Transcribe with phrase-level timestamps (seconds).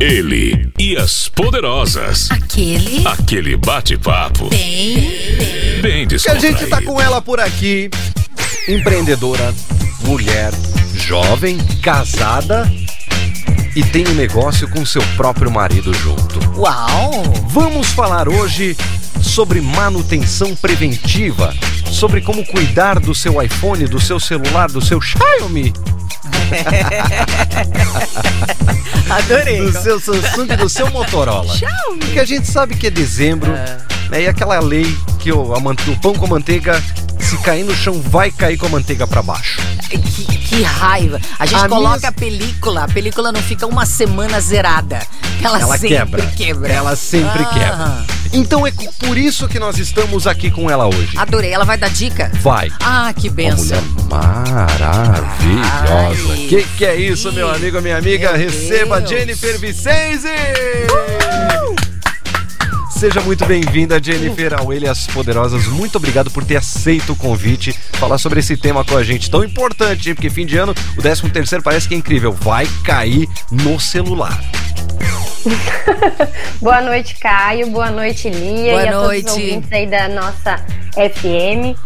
[0.00, 2.30] Ele e as poderosas.
[2.30, 3.06] Aquele.
[3.06, 4.48] Aquele bate-papo.
[4.48, 5.10] Bem.
[5.82, 7.90] Bem Que a gente tá com ela por aqui.
[8.66, 9.54] Empreendedora,
[10.02, 10.52] mulher,
[10.94, 12.66] jovem, casada
[13.76, 16.40] e tem um negócio com seu próprio marido junto.
[16.58, 17.22] Uau!
[17.48, 18.74] Vamos falar hoje
[19.20, 21.54] sobre manutenção preventiva,
[21.84, 25.74] sobre como cuidar do seu iPhone, do seu celular, do seu Xiaomi,
[29.10, 29.62] Adorei.
[29.62, 31.52] do seu Samsung, do seu Motorola.
[31.52, 32.00] Xiaomi.
[32.00, 33.50] Porque a gente sabe que é dezembro,
[34.10, 34.22] né?
[34.22, 36.82] E aquela lei que o, a o pão com manteiga,
[37.30, 39.60] se cair no chão, vai cair com a manteiga pra baixo.
[39.88, 41.20] Que, que raiva.
[41.38, 45.00] A gente A coloca minha- a película, a película não fica uma semana zerada.
[45.42, 46.26] Ela, Ela sempre quebra.
[46.36, 46.72] quebra.
[46.72, 47.46] Ela sempre Ah.
[47.54, 48.04] quebra.
[48.32, 51.16] Então é por isso que nós estamos aqui com ela hoje.
[51.16, 51.52] Adorei.
[51.52, 52.30] Ela vai dar dica?
[52.42, 52.70] Vai.
[52.80, 53.80] Ah, que Uma benção.
[53.80, 56.32] mulher maravilhosa.
[56.32, 58.32] Ai, que que é isso, meu amigo, minha amiga?
[58.32, 59.10] Meu Receba Deus.
[59.10, 60.28] Jennifer Vicenzi!
[62.90, 65.66] Seja muito bem-vinda, Jennifer, ao Elias Poderosas.
[65.66, 69.42] Muito obrigado por ter aceito o convite, falar sobre esse tema com a gente tão
[69.42, 73.80] importante, porque fim de ano, o 13 terceiro parece que é incrível, vai cair no
[73.80, 74.38] celular.
[76.60, 77.68] Boa noite, Caio.
[77.68, 78.72] Boa noite, Lia.
[78.72, 79.26] Boa e a todos noite.
[79.26, 80.56] os ouvintes aí da nossa
[80.94, 81.78] FM.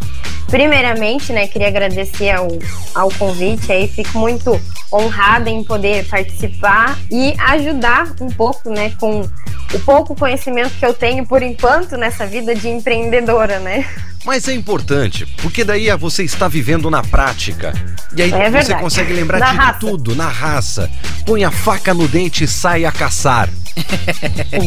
[0.47, 2.47] Primeiramente, né, queria agradecer ao,
[2.93, 3.87] ao convite aí.
[3.87, 4.59] Fico muito
[4.93, 10.93] honrada em poder participar e ajudar um pouco, né, com o pouco conhecimento que eu
[10.93, 13.85] tenho por enquanto nessa vida de empreendedora, né?
[14.25, 17.73] Mas é importante, porque daí ah, você está vivendo na prática.
[18.15, 19.79] E aí É você consegue lembrar Na de raça.
[19.79, 20.89] tudo, na raça.
[21.25, 23.49] Põe a faca no dente e sai a caçar.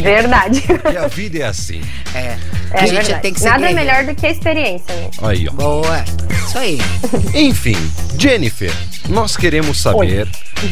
[0.01, 0.63] Verdade.
[0.93, 1.81] E a vida é assim.
[2.13, 2.37] É.
[2.71, 3.21] É a gente verdade.
[3.21, 3.79] tem que ser Nada guerreiro.
[3.79, 5.09] melhor do que a experiência, né?
[5.21, 5.53] Aí, ó.
[5.53, 6.05] Boa.
[6.47, 6.77] Isso aí.
[7.33, 7.77] Enfim,
[8.17, 8.71] Jennifer,
[9.09, 10.27] nós queremos saber,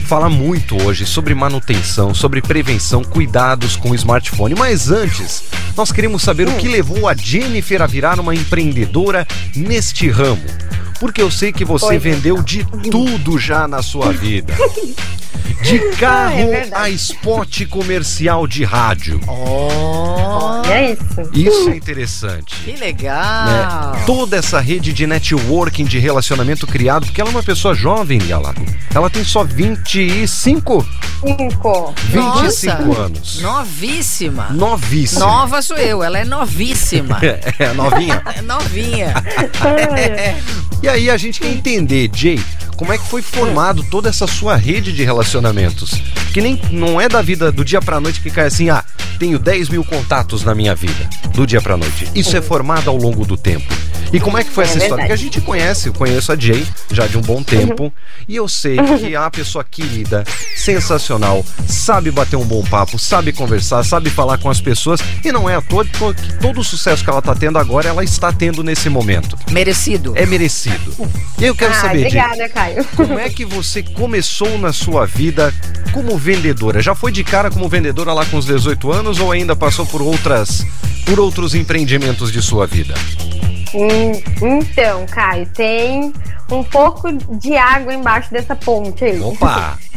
[0.05, 4.55] falar muito hoje sobre manutenção, sobre prevenção, cuidados com o smartphone.
[4.55, 5.43] Mas antes,
[5.75, 10.43] nós queremos saber o que levou a Jennifer a virar uma empreendedora neste ramo.
[10.99, 11.99] Porque eu sei que você é.
[11.99, 14.53] vendeu de tudo já na sua vida.
[15.63, 16.73] De carro Ah, é verdade.
[16.83, 19.19] a spot comercial de rádio.
[19.27, 21.29] Oh, É isso.
[21.33, 22.55] Isso é interessante.
[22.63, 22.77] que né?
[22.79, 23.95] legal.
[24.05, 28.53] Toda essa rede de networking, de relacionamento criado, porque ela é uma pessoa jovem, Yala.
[28.93, 30.85] Ela tem só 25,
[31.25, 31.93] Cinco.
[32.03, 33.01] 25 Nossa.
[33.01, 33.41] anos.
[33.41, 34.47] Novíssima.
[34.51, 35.25] Novíssima.
[35.25, 37.19] Nova sou eu, ela é novíssima.
[37.59, 38.21] É, novinha.
[38.35, 39.13] É novinha.
[39.61, 40.35] Ai,
[40.83, 42.39] E aí a gente quer entender, Jay,
[42.75, 45.91] como é que foi formado toda essa sua rede de relacionamentos?
[46.33, 48.83] Que nem não é da vida do dia pra noite que cai assim, ah,
[49.17, 52.07] tenho 10 mil contatos na minha vida, do dia pra noite.
[52.13, 53.65] Isso é formado ao longo do tempo.
[54.13, 54.95] E como é que foi É essa história?
[55.03, 55.09] verdade.
[55.09, 57.91] Porque a gente conhece, eu conheço a Jay já de um bom tempo,
[58.27, 60.23] e eu sei que é uma pessoa querida,
[60.55, 65.49] sensacional, sabe bater um bom papo, sabe conversar, sabe falar com as pessoas, e não
[65.49, 68.63] é à toa que todo o sucesso que ela tá tendo agora, ela está tendo
[68.63, 70.13] nesse momento Merecido.
[70.15, 70.76] é merecido.
[71.39, 72.85] E eu quero ah, saber, obrigada, Caio.
[72.95, 75.53] como é que você começou na sua vida
[75.93, 76.81] como vendedora?
[76.81, 80.01] Já foi de cara como vendedora lá com os 18 anos ou ainda passou por
[80.01, 80.65] outras
[81.05, 82.93] por outros empreendimentos de sua vida?
[83.73, 86.13] Hum, Então, Caio, tem
[86.51, 89.19] um pouco de água embaixo dessa ponte aí.
[89.19, 89.77] Opa!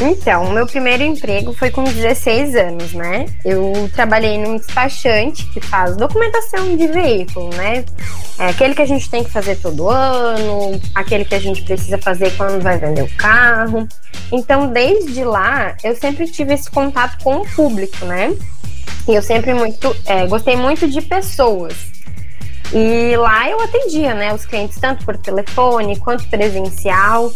[0.00, 3.26] Então, meu primeiro emprego foi com 16 anos, né?
[3.44, 7.84] Eu trabalhei num despachante que faz documentação de veículo, né?
[8.38, 11.98] É aquele que a gente tem que fazer todo ano, aquele que a gente precisa
[11.98, 13.86] fazer quando vai vender o carro.
[14.32, 18.34] Então, desde lá, eu sempre tive esse contato com o público, né?
[19.06, 21.91] E eu sempre muito, é, gostei muito de pessoas.
[22.74, 27.32] E lá eu atendia, né, os clientes tanto por telefone quanto presencial.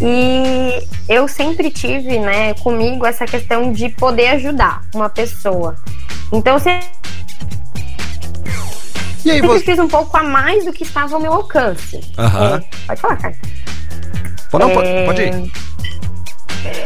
[0.00, 5.76] E eu sempre tive, né, comigo essa questão de poder ajudar uma pessoa.
[6.32, 6.88] Então eu sempre
[9.24, 9.64] E aí você.
[9.64, 12.00] fiz um pouco a mais do que estava ao meu alcance.
[12.18, 13.36] É, pode falar, cara.
[14.52, 15.52] Não, pode, É, pode ir.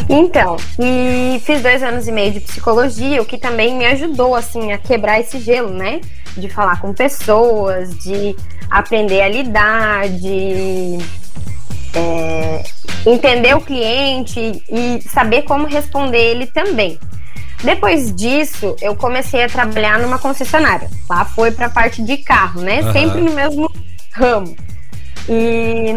[0.08, 4.72] Então, e fiz dois anos e meio de psicologia, o que também me ajudou, assim,
[4.72, 6.00] a quebrar esse gelo, né?
[6.38, 8.36] De falar com pessoas, de
[8.70, 10.98] aprender a lidar, de
[11.94, 12.62] é,
[13.06, 16.98] entender o cliente e saber como responder ele também.
[17.64, 20.88] Depois disso, eu comecei a trabalhar numa concessionária.
[21.10, 22.80] Lá foi para a parte de carro, né?
[22.80, 22.92] Aham.
[22.92, 23.68] Sempre no mesmo
[24.14, 24.56] ramo.
[25.28, 25.96] E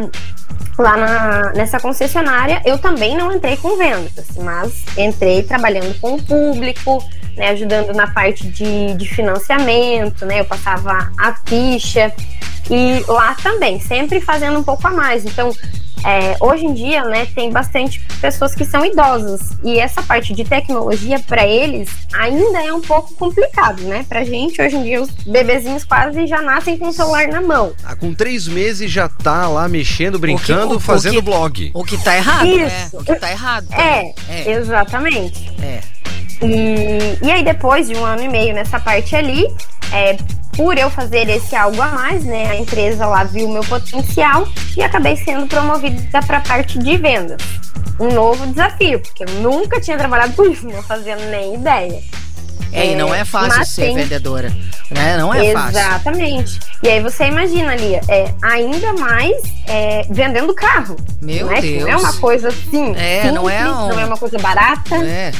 [0.78, 6.24] lá na- nessa concessionária eu também não entrei com vendas, mas entrei trabalhando com o
[6.24, 7.04] público,
[7.36, 10.42] né, ajudando na parte de, de financiamento, né?
[10.42, 12.14] Eu passava a ficha
[12.70, 15.26] e lá também, sempre fazendo um pouco a mais.
[15.26, 15.52] Então,
[16.04, 20.44] é, hoje em dia, né, tem bastante pessoas que são idosas e essa parte de
[20.44, 24.04] tecnologia para eles ainda é um pouco complicado, né?
[24.10, 27.74] Pra gente hoje em dia os bebezinhos quase já nascem com o celular na mão.
[27.84, 31.72] Ah, com três meses já tá lá mexendo, brincando, o que- fazendo que- blog.
[31.74, 32.84] O que tá errado, né?
[32.86, 32.98] Isso.
[32.98, 33.68] O que tá errado.
[33.72, 34.52] É, é.
[34.52, 35.52] exatamente.
[35.62, 35.82] é.
[36.44, 39.46] E, e aí, depois de um ano e meio nessa parte ali,
[39.92, 40.18] é,
[40.56, 44.48] por eu fazer esse algo a mais, né, a empresa lá viu o meu potencial
[44.76, 47.42] e acabei sendo promovida para a parte de vendas.
[48.00, 52.02] Um novo desafio, porque eu nunca tinha trabalhado com isso, não fazia nem ideia.
[52.74, 54.50] É, e não é fácil mas ser tem- vendedora,
[54.90, 55.18] né?
[55.18, 55.78] Não é fácil.
[55.78, 56.58] Exatamente.
[56.82, 59.36] E aí você imagina ali, é, ainda mais
[59.68, 60.96] é, vendendo carro.
[61.22, 61.56] Meu né?
[61.56, 61.82] Que Deus.
[61.84, 62.96] Não é uma coisa assim.
[62.96, 64.96] É, simples, não é um- não é uma coisa barata.
[64.96, 65.34] É.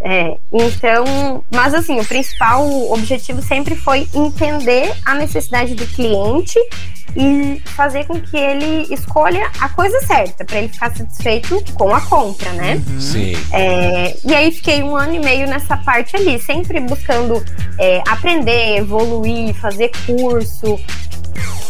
[0.00, 6.58] É, então, mas assim, o principal objetivo sempre foi entender a necessidade do cliente
[7.16, 12.00] e fazer com que ele escolha a coisa certa, para ele ficar satisfeito com a
[12.00, 12.80] compra, né?
[13.00, 13.32] Sim.
[13.52, 17.42] É, e aí fiquei um ano e meio nessa parte ali, sempre buscando
[17.78, 20.78] é, aprender, evoluir, fazer curso.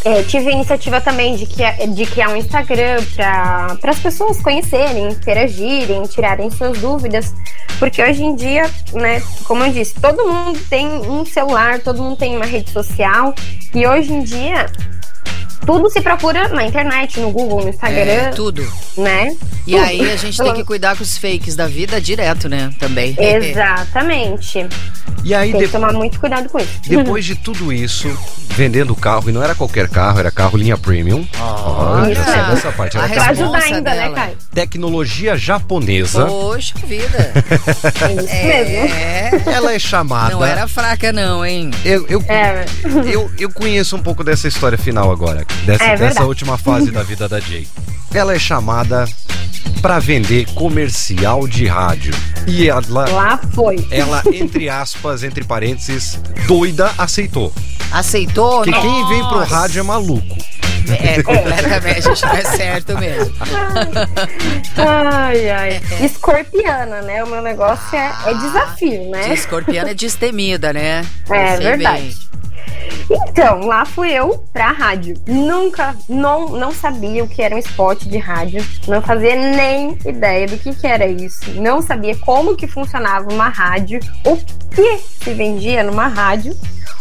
[0.05, 5.09] É, tive a iniciativa também de, que, de criar um Instagram para as pessoas conhecerem,
[5.09, 7.35] interagirem, tirarem suas dúvidas.
[7.79, 12.17] Porque hoje em dia, né, como eu disse, todo mundo tem um celular, todo mundo
[12.17, 13.35] tem uma rede social.
[13.75, 14.67] E hoje em dia,
[15.69, 18.67] tudo se procura na internet, no Google, no Instagram, É, tudo.
[18.97, 19.37] né?
[19.67, 19.85] E Tudo.
[19.85, 22.71] aí a gente tem que cuidar com os fakes da vida direto, né?
[22.79, 23.15] Também.
[23.21, 24.67] Exatamente.
[25.25, 26.81] E aí, Tem que tomar muito cuidado com isso.
[26.87, 28.09] depois de tudo isso,
[28.51, 31.27] vendendo carro, e não era qualquer carro, era carro linha premium.
[31.39, 32.15] Ó, Olha.
[32.15, 32.97] já sei dessa parte.
[32.97, 34.15] A Era Pra ajudar ainda, né, dela.
[34.15, 34.37] Caio?
[34.55, 36.25] tecnologia japonesa.
[36.25, 37.33] Poxa vida.
[38.01, 38.95] É isso mesmo.
[38.95, 39.43] É.
[39.53, 40.33] Ela é chamada.
[40.35, 41.71] Não era fraca, não, hein?
[41.85, 42.65] Eu, eu, É,
[43.13, 47.03] eu, eu conheço um pouco dessa história final agora, dessa, É dessa última fase da
[47.03, 47.67] vida da Jay.
[48.15, 49.07] Ela é chamada
[49.83, 52.15] para vender comercial de rádio.
[52.47, 53.87] E ela, lá foi.
[53.91, 57.53] ela, entre aspas, entre parênteses, doida, aceitou.
[57.93, 58.63] Aceitou?
[58.63, 60.37] Porque quem vem pro rádio é maluco.
[60.89, 62.09] É, completamente.
[62.09, 63.35] Acho que é certo mesmo.
[64.77, 65.83] Ai, ai.
[66.01, 67.23] Escorpiana, né?
[67.25, 69.35] O meu negócio é, é desafio, De né?
[69.35, 71.05] escorpiana é destemida, né?
[71.31, 72.01] É Sei verdade.
[72.03, 72.15] bem.
[73.11, 75.17] Então, lá fui eu pra rádio.
[75.27, 78.65] Nunca, não, não sabia o que era um spot de rádio.
[78.87, 81.51] Não fazia nem ideia do que, que era isso.
[81.53, 84.37] Não sabia como que funcionava uma rádio, o
[84.71, 86.55] que se vendia numa rádio.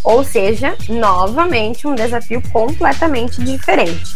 [0.03, 4.15] Ou seja, novamente um desafio completamente diferente.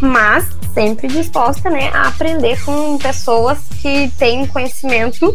[0.00, 5.34] Mas sempre disposta né, a aprender com pessoas que têm conhecimento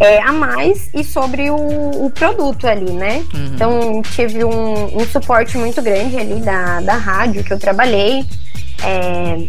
[0.00, 3.24] é, a mais e sobre o, o produto ali, né?
[3.34, 3.46] Uhum.
[3.46, 8.24] Então tive um, um suporte muito grande ali da, da rádio que eu trabalhei.
[8.84, 9.46] É,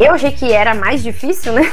[0.00, 1.70] eu achei que era mais difícil, né?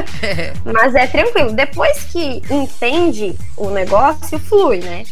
[0.64, 1.52] Mas é tranquilo.
[1.52, 5.04] Depois que entende o negócio, flui, né?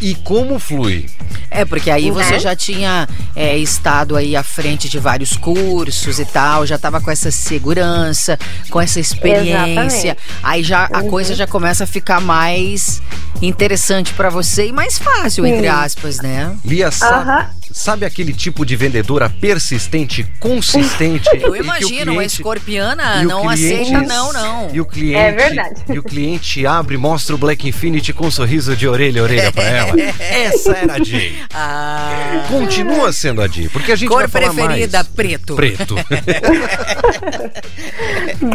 [0.00, 1.06] E como flui?
[1.50, 2.38] É, porque aí você Né?
[2.38, 7.10] já tinha é, estado aí à frente de vários cursos e tal, já tava com
[7.10, 8.38] essa segurança,
[8.70, 10.10] com essa experiência.
[10.12, 10.18] Exatamente.
[10.42, 11.08] Aí já a Uhum.
[11.10, 13.02] coisa já começa a ficar mais
[13.42, 15.66] interessante pra você e mais fácil, entre Sim.
[15.68, 16.56] aspas, né?
[16.64, 17.46] Lia, sabe, Aham.
[17.72, 21.28] Sabe aquele tipo de vendedora persistente, consistente?
[21.40, 24.70] Eu e imagino, uma cliente- escorpiana e o não cliente- aceita não, não.
[24.72, 25.82] E o cliente, É verdade.
[25.88, 29.52] E o cliente abre, mostra o Black Infinity com um sorriso de orelha a orelha
[29.52, 29.94] pra ela.
[30.18, 31.34] Essa era a Jay.
[31.54, 35.08] Ah, Continua sendo a Jay, porque a gente cor vai falar preferida, mais.
[35.08, 35.54] preto.
[35.54, 35.94] Preto.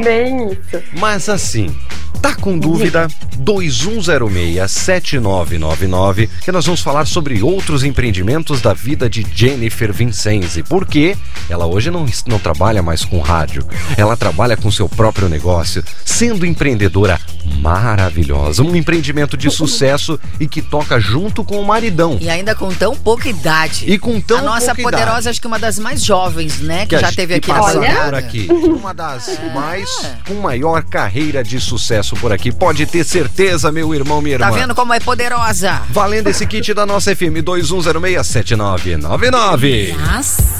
[0.04, 0.84] Bem isso.
[1.00, 1.74] Mas assim,
[2.22, 3.08] tá com dúvida?
[3.44, 10.64] 2106-7999, que nós vamos falar sobre outros empreendimentos da vida de Jennifer Vincenzi.
[10.64, 11.16] Porque
[11.48, 13.64] ela hoje não, não trabalha mais com rádio,
[13.96, 17.20] ela trabalha com seu próprio negócio, sendo empreendedora
[17.60, 18.64] maravilhosa.
[18.64, 22.18] Um empreendimento de sucesso e que toca junto com o maridão.
[22.20, 23.86] E ainda com tão pouca idade.
[23.88, 25.30] E com tão a nossa pouca poderosa, idade.
[25.30, 26.88] acho que uma das mais jovens, né?
[26.88, 28.48] Que, a já teve que aqui na por aqui.
[28.50, 29.90] Uma das mais
[30.28, 32.52] com maior carreira de sucesso por aqui.
[32.52, 34.50] Pode ter certeza, meu irmão, minha irmã.
[34.50, 35.82] Tá vendo como é poderosa?
[35.90, 37.44] Valendo esse kit da nossa FM
[38.98, 39.96] 21067999.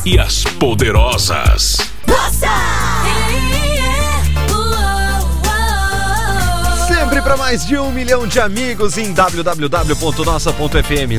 [0.06, 1.78] E as poderosas.
[6.88, 10.54] Sempre para mais de um milhão de amigos em www.nossa.fm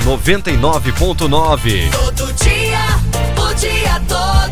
[0.04, 1.90] 99.9.
[1.90, 2.78] Todo dia,
[3.40, 4.43] o dia todo.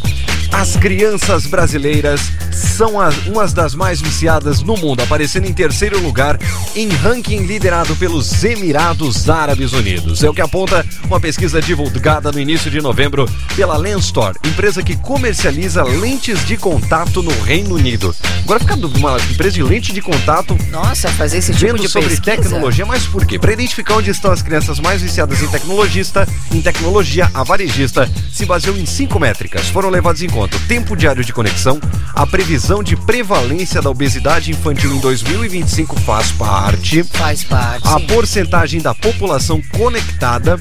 [0.53, 2.21] As crianças brasileiras
[2.53, 6.39] são as, umas das mais viciadas no mundo, aparecendo em terceiro lugar
[6.75, 10.23] em ranking liderado pelos Emirados Árabes Unidos.
[10.23, 14.97] É o que aponta uma pesquisa divulgada no início de novembro pela Lenstore, empresa que
[14.97, 18.15] comercializa lentes de contato no Reino Unido.
[18.43, 22.09] Agora fica uma empresa de lente de contato Nossa, fazer esse tipo vendo de sobre
[22.11, 22.37] pesquisa.
[22.37, 23.39] tecnologia, mas por quê?
[23.39, 28.47] Para identificar onde estão as crianças mais viciadas em tecnologista, em tecnologia, a varejista se
[28.47, 29.69] baseou em cinco métricas.
[29.69, 31.81] Foram levados em conta o tempo diário de conexão,
[32.15, 37.89] a previsão de prevalência da obesidade infantil em 2025 faz parte, Faz parte.
[37.89, 40.61] a porcentagem da população conectada,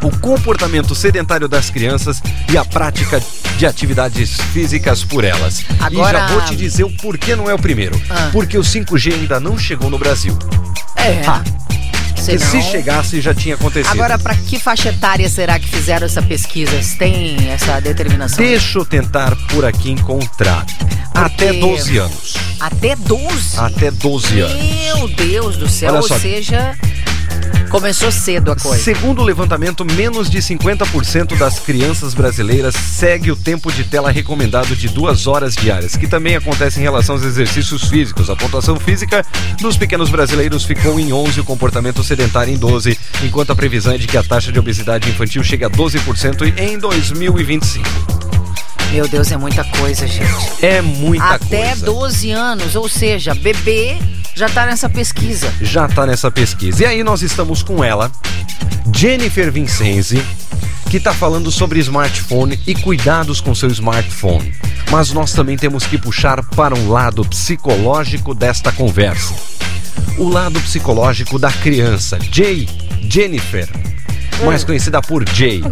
[0.00, 3.20] o comportamento sedentário das crianças e a prática
[3.58, 5.64] de atividades físicas por elas.
[5.80, 8.00] Agora- E já vou te dizer o porquê não é o primeiro.
[8.08, 8.28] Ah.
[8.30, 10.38] Porque o 5G ainda não chegou no Brasil.
[10.94, 11.20] É.
[12.20, 13.92] Ah, Senão- Porque se chegasse já tinha acontecido.
[13.92, 16.72] Agora, pra que faixa etária será que fizeram essa pesquisa?
[16.98, 18.38] Têm essa determinação?
[18.44, 20.64] Deixa eu tentar por aqui encontrar.
[21.14, 22.34] Até 12 anos.
[22.60, 23.58] Até 12?
[23.58, 24.62] Até 12 anos.
[24.62, 26.76] Meu Deus do céu, ou seja,
[27.70, 28.82] começou cedo a coisa.
[28.82, 34.74] Segundo o levantamento, menos de 50% das crianças brasileiras segue o tempo de tela recomendado
[34.74, 38.28] de duas horas diárias, que também acontece em relação aos exercícios físicos.
[38.28, 39.24] A pontuação física
[39.60, 43.98] dos pequenos brasileiros ficou em 11, o comportamento sedentário em 12, enquanto a previsão é
[43.98, 48.39] de que a taxa de obesidade infantil chegue a 12% em 2025.
[48.92, 50.64] Meu Deus, é muita coisa, gente.
[50.64, 51.86] É muita Até coisa.
[51.86, 53.96] 12 anos, ou seja, bebê
[54.34, 55.52] já tá nessa pesquisa.
[55.60, 56.82] já tá nessa pesquisa.
[56.82, 58.10] E aí nós estamos com ela,
[58.94, 60.22] Jennifer Vincenzi,
[60.90, 64.52] que tá falando sobre smartphone e cuidados com seu smartphone.
[64.90, 69.34] Mas nós também temos que puxar para um lado psicológico desta conversa.
[70.18, 72.68] O lado psicológico da criança, Jay,
[73.08, 73.68] Jennifer,
[74.44, 75.62] mais conhecida por Jay.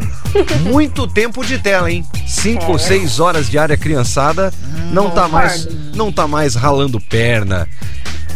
[0.62, 2.04] Muito tempo de tela, hein?
[2.26, 4.52] Cinco ou seis horas diária criançada,
[4.92, 7.68] não tá mais, não tá mais ralando perna,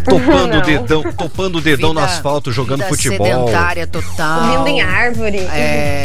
[0.09, 3.27] topando o dedão, topando o dedão no Vida- asfalto jogando vida futebol.
[3.27, 4.41] sedentária total.
[4.53, 5.39] Subindo em árvore.
[5.39, 5.53] É.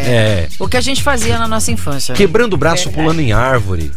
[0.07, 2.13] É, O que a gente fazia na nossa infância.
[2.15, 3.91] quebrando o braço pulando em árvore.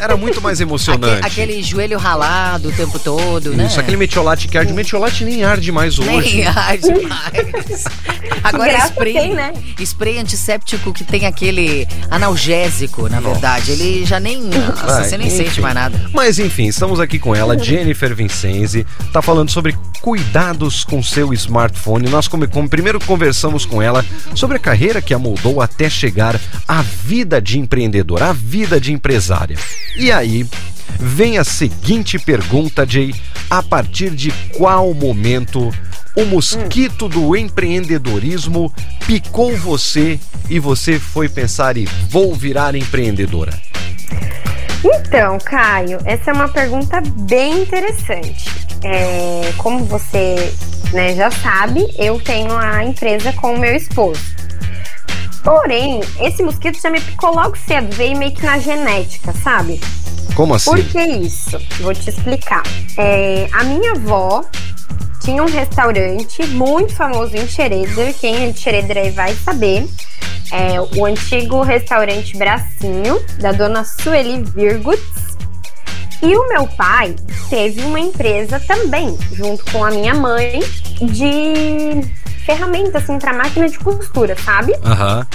[0.00, 1.18] Era muito mais emocionante.
[1.24, 3.66] Aque- aquele joelho ralado o tempo todo, né?
[3.66, 4.72] Isso, aquele metiolate que arde.
[4.72, 6.36] Metiolate nem arde mais hoje.
[6.38, 7.84] Nem arde mais.
[8.42, 9.52] Agora graça spray, tem, né?
[9.84, 13.34] spray antisséptico que tem aquele analgésico, na Nossa.
[13.34, 13.70] verdade.
[13.72, 14.42] Ele já nem.
[14.42, 15.36] Nossa, Vai, você nem enfim.
[15.44, 16.10] sente mais nada.
[16.12, 22.08] Mas enfim, estamos aqui com ela, Jennifer Vincenzi, tá falando sobre cuidados com seu smartphone.
[22.08, 26.38] Nós como, como primeiro conversamos com ela sobre a carreira que a moldou até chegar
[26.66, 29.56] à vida de empreendedora, à vida de empresária.
[29.96, 30.46] E aí,
[30.98, 33.14] vem a seguinte pergunta, Jay:
[33.48, 35.72] a partir de qual momento
[36.16, 38.72] o mosquito do empreendedorismo
[39.06, 40.18] picou você
[40.50, 43.52] e você foi pensar e vou virar empreendedora?
[44.84, 48.61] Então, Caio, essa é uma pergunta bem interessante.
[48.84, 50.52] É, como você
[50.92, 54.20] né, já sabe, eu tenho a empresa com o meu esposo.
[55.42, 59.80] Porém, esse mosquito já me picou logo cedo, veio meio que na genética, sabe?
[60.34, 60.70] Como assim?
[60.70, 61.58] Por que isso?
[61.80, 62.62] Vou te explicar.
[62.96, 64.44] É, a minha avó
[65.20, 68.14] tinha um restaurante muito famoso em Xereder.
[68.14, 69.88] Quem é de Xereder aí vai saber.
[70.50, 75.36] É o antigo restaurante Bracinho, da dona Sueli Virguts.
[76.22, 77.16] E o meu pai
[77.50, 80.60] teve uma empresa também, junto com a minha mãe,
[81.00, 82.00] de
[82.46, 84.72] ferramenta assim para máquina de costura, sabe?
[84.84, 85.26] Aham.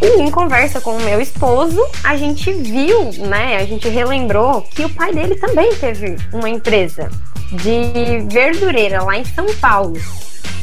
[0.00, 3.56] E em conversa com o meu esposo, a gente viu, né?
[3.56, 7.10] A gente relembrou que o pai dele também teve uma empresa
[7.52, 9.98] de verdureira lá em São Paulo.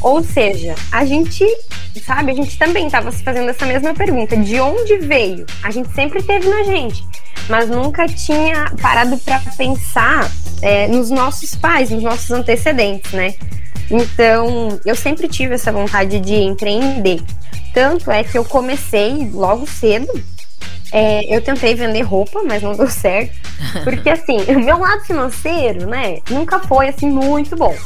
[0.02, 1.44] Ou seja, a gente,
[2.04, 5.46] sabe, a gente também estava se fazendo essa mesma pergunta: de onde veio?
[5.62, 7.04] A gente sempre teve na gente,
[7.48, 10.30] mas nunca tinha parado para pensar
[10.62, 13.34] é, nos nossos pais, nos nossos antecedentes, né?
[13.90, 17.20] Então, eu sempre tive essa vontade de empreender.
[17.72, 20.08] Tanto é que eu comecei logo cedo.
[20.98, 23.34] É, eu tentei vender roupa, mas não deu certo.
[23.84, 27.76] Porque, assim, o meu lado financeiro, né, nunca foi, assim, muito bom.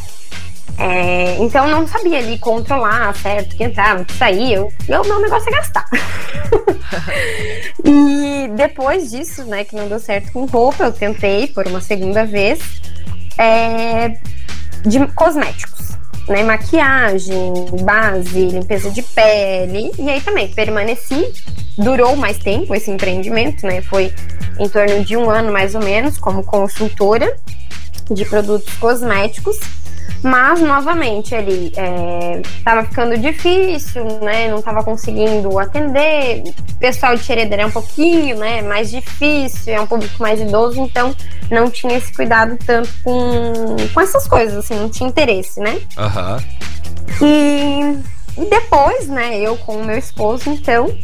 [0.78, 4.62] É, então não sabia ali controlar certo que entrava, que saía.
[4.62, 5.84] O meu, meu negócio é gastar.
[7.84, 12.24] e depois disso, né, que não deu certo com roupa, eu tentei por uma segunda
[12.24, 12.60] vez
[13.36, 14.10] é,
[14.86, 15.98] de cosméticos.
[16.28, 19.90] Né, maquiagem, base, limpeza de pele.
[19.98, 21.32] E aí também permaneci.
[21.76, 23.82] Durou mais tempo esse empreendimento, né?
[23.82, 24.12] Foi
[24.58, 27.34] em torno de um ano mais ou menos, como consultora
[28.10, 29.58] de produtos cosméticos.
[30.22, 31.72] Mas, novamente, ali
[32.56, 34.48] estava ficando difícil, né?
[34.48, 36.42] Não estava conseguindo atender.
[36.72, 40.80] O pessoal de Xeredeira é um pouquinho né, mais difícil, é um público mais idoso,
[40.80, 41.14] então
[41.50, 45.80] não tinha esse cuidado tanto com, com essas coisas, assim, não tinha interesse, né?
[45.96, 46.42] Aham.
[47.20, 50.94] E, e depois, né, eu com o meu esposo, então,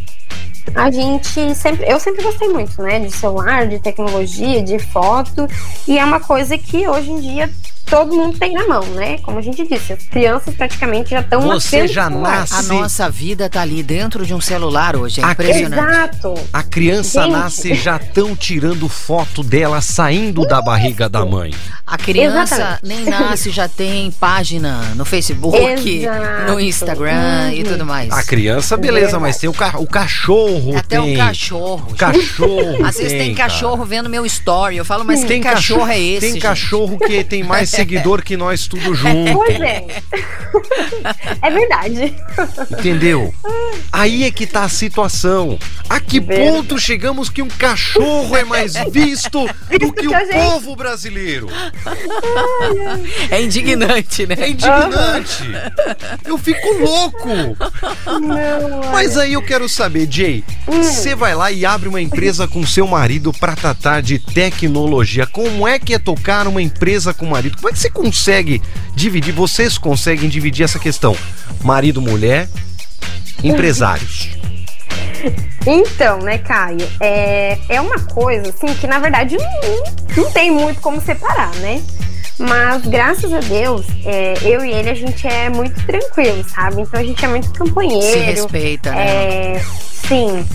[0.74, 5.46] a gente sempre, eu sempre gostei muito, né, de celular, de tecnologia, de foto,
[5.86, 7.50] e é uma coisa que hoje em dia
[7.86, 9.18] todo mundo tem na mão, né?
[9.22, 13.48] Como a gente disse, as crianças praticamente já estão Você já nasce- A nossa vida
[13.48, 15.20] tá ali dentro de um celular hoje.
[15.20, 15.82] É A impressionante.
[16.16, 16.34] Exato.
[16.52, 17.32] A criança Gente.
[17.32, 21.52] nasce e já estão tirando foto dela saindo da barriga da mãe.
[21.86, 22.80] A criança Exatamente.
[22.82, 26.52] nem nasce, já tem página no Facebook, Exato.
[26.52, 27.68] no Instagram e Uhum.
[27.70, 28.10] tudo mais.
[28.12, 29.22] A criança, beleza, Verdade.
[29.22, 31.14] mas tem o, ca- o cachorro, Até tem.
[31.14, 31.94] o cachorro.
[31.96, 32.84] Cachorro.
[32.84, 33.48] Às vezes tem cara.
[33.48, 34.76] cachorro vendo meu story.
[34.76, 36.20] Eu falo, mas Tem que cachorro é esse?
[36.20, 36.42] Tem gente?
[36.42, 39.32] cachorro que tem mais seguidor que nós tudo junto.
[39.32, 39.86] Pois é.
[41.42, 42.14] é verdade.
[42.78, 43.32] Entendeu?
[43.92, 45.58] Aí é que tá a situação.
[45.88, 46.50] A que Verdade.
[46.50, 50.32] ponto chegamos que um cachorro é mais visto do que que o gente.
[50.32, 51.48] povo brasileiro?
[53.30, 54.34] É indignante, né?
[54.38, 55.44] É indignante.
[56.24, 57.28] Eu fico louco.
[58.20, 62.66] Não, Mas aí eu quero saber, Jay, você vai lá e abre uma empresa com
[62.66, 65.26] seu marido pra tratar de tecnologia.
[65.26, 67.56] Como é que é tocar uma empresa com o marido?
[67.66, 68.62] Como é que você consegue
[68.94, 69.34] dividir?
[69.34, 71.16] Vocês conseguem dividir essa questão?
[71.64, 72.48] Marido, mulher,
[73.42, 74.28] empresários.
[75.66, 76.88] Então, né, Caio?
[77.00, 81.82] É, é uma coisa, assim, que na verdade não, não tem muito como separar, né?
[82.38, 86.82] Mas graças a Deus, é, eu e ele, a gente é muito tranquilo, sabe?
[86.82, 88.20] Então a gente é muito Se companheiro.
[88.26, 89.56] respeita, né?
[89.56, 89.64] É,
[90.06, 90.46] sim.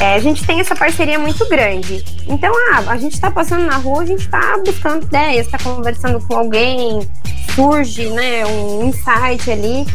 [0.00, 2.04] É, a gente tem essa parceria muito grande.
[2.26, 6.20] Então, ah, a gente tá passando na rua, a gente tá buscando ideias, tá conversando
[6.26, 7.08] com alguém,
[7.54, 9.86] surge, né, um insight ali.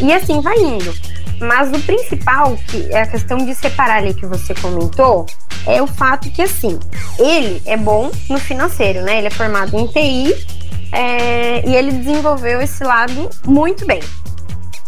[0.00, 0.92] E assim vai indo.
[1.40, 5.26] Mas o principal, que é a questão de separar ali que você comentou,
[5.66, 6.78] é o fato que, assim,
[7.18, 9.18] ele é bom no financeiro, né?
[9.18, 10.34] Ele é formado em TI
[10.92, 14.00] é, e ele desenvolveu esse lado muito bem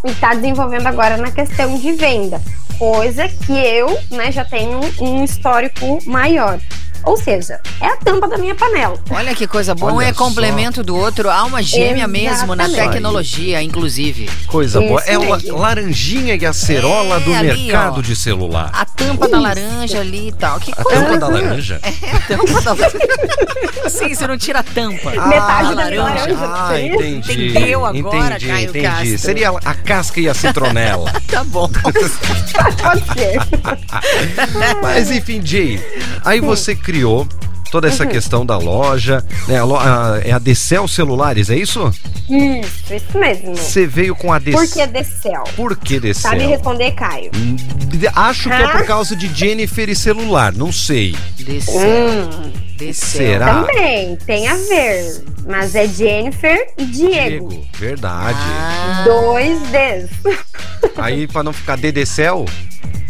[0.05, 2.41] e está desenvolvendo agora na questão de venda,
[2.79, 6.59] coisa que eu né, já tenho um histórico maior.
[7.05, 8.99] Ou seja, é a tampa da minha panela.
[9.11, 12.93] Olha que coisa boa, um é complemento do outro, alma gêmea mesmo na Exatamente.
[12.95, 14.29] tecnologia, inclusive.
[14.49, 15.01] Coisa boa.
[15.03, 15.57] É o mesmo.
[15.57, 18.03] laranjinha e acerola É, do ali, mercado ó.
[18.03, 18.71] de celular.
[18.73, 20.59] A tampa da laranja ali e tal.
[20.59, 21.01] Que A coisa.
[21.03, 21.81] tampa da laranja?
[21.85, 23.91] A tampa da laranja.
[23.91, 25.11] Sim, você não tira a tampa.
[25.11, 26.37] Metade Ah, da minha laranja.
[26.41, 27.49] Ah, entendi.
[27.51, 28.85] Entendeu agora, entendi, Caio entendi.
[28.87, 29.19] Castro?
[29.19, 31.13] Seria a casca e a citronela.
[31.27, 31.69] Tá bom.
[31.83, 33.39] Pode ser.
[34.83, 35.81] Mas enfim, Jay,
[36.25, 37.27] aí você criou
[37.71, 39.59] toda essa questão da loja, né?
[39.59, 41.91] A lo- a- é a Decel Celulares, é isso?
[42.29, 43.57] Isso, isso mesmo.
[43.57, 44.61] Você veio com a Decel.
[44.61, 45.45] Por que Decel?
[45.57, 46.31] Por que Decel?
[46.31, 47.31] Sabe responder, Caio?
[47.35, 47.57] Hum,
[48.15, 51.15] Acho que é por causa de Jennifer e celular, não sei.
[51.39, 51.81] Desceu.
[51.81, 53.21] Hum, Desceu.
[53.27, 53.63] Será?
[53.65, 55.25] também, tem a ver.
[55.47, 57.65] Mas é Jennifer e Diego.
[57.79, 58.39] verdade.
[58.43, 60.11] Ah, Dois Ds.
[60.97, 62.45] Aí pra não ficar Dedecel,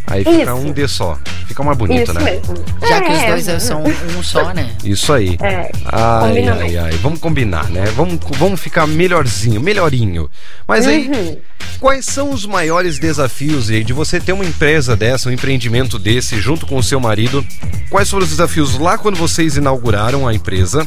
[0.06, 0.52] aí fica Isso.
[0.54, 1.18] um D só.
[1.46, 2.24] Fica mais bonito, Isso né?
[2.24, 2.54] mesmo.
[2.88, 3.82] já que os É, dois são
[4.18, 4.70] um só, né?
[4.84, 5.36] Isso aí.
[5.40, 6.92] É, Ai, ai, ai.
[7.02, 7.84] Vamos combinar, né?
[7.96, 10.28] Vamos, vamos ficar melhorzinho, melhorinho.
[10.66, 11.36] Mas aí, Uhum.
[11.80, 16.40] quais são os maiores desafios aí de você ter uma empresa dessa, um empreendimento desse,
[16.40, 17.46] junto com o seu marido?
[17.88, 20.86] Quais foram os desafios lá quando vocês inauguraram a empresa,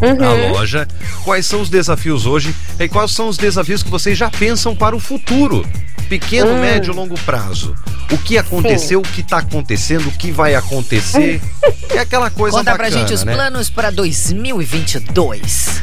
[0.00, 0.24] Uhum.
[0.24, 0.88] a loja?
[1.24, 2.54] Quais são os desafios hoje?
[2.78, 5.66] E quais são os desafios que vocês já pensam para o futuro?
[6.08, 6.60] Pequeno, Hum.
[6.60, 7.74] médio, longo prazo.
[8.10, 11.40] O que aconteceu, o que está acontecendo, o que vai acontecer.
[11.94, 13.34] É aquela coisa Conta bacana, pra gente os né?
[13.34, 15.82] planos pra 2022.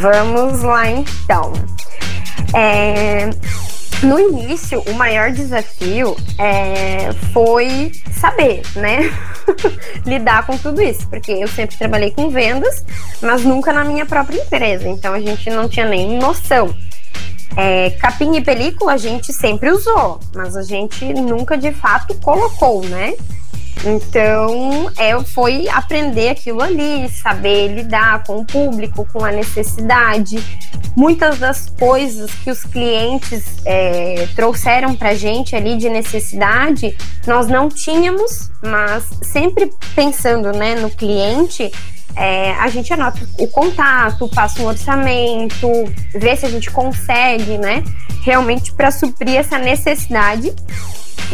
[0.00, 1.52] Vamos lá então.
[2.54, 3.30] É,
[4.02, 9.10] no início, o maior desafio é, foi saber, né?
[10.04, 12.84] Lidar com tudo isso, porque eu sempre trabalhei com vendas,
[13.22, 16.74] mas nunca na minha própria empresa, então a gente não tinha nem noção.
[17.56, 22.84] É, capinha e película a gente sempre usou, mas a gente nunca de fato colocou,
[22.84, 23.14] né?
[23.84, 30.42] Então, é, foi aprender aquilo ali, saber lidar com o público, com a necessidade.
[30.96, 37.68] Muitas das coisas que os clientes é, trouxeram para gente ali de necessidade, nós não
[37.68, 41.70] tínhamos, mas sempre pensando né, no cliente,
[42.16, 45.68] é, a gente anota o contato, passa um orçamento,
[46.14, 47.82] vê se a gente consegue, né,
[48.22, 50.52] realmente para suprir essa necessidade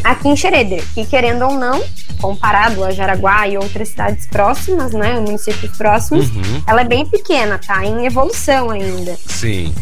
[0.04, 1.82] aqui em Xereder, que querendo ou não,
[2.20, 6.62] comparado a Jaraguá e outras cidades próximas, né, municípios próximos, Uhum.
[6.66, 9.16] ela é bem pequena, tá em evolução ainda.
[9.26, 9.74] Sim.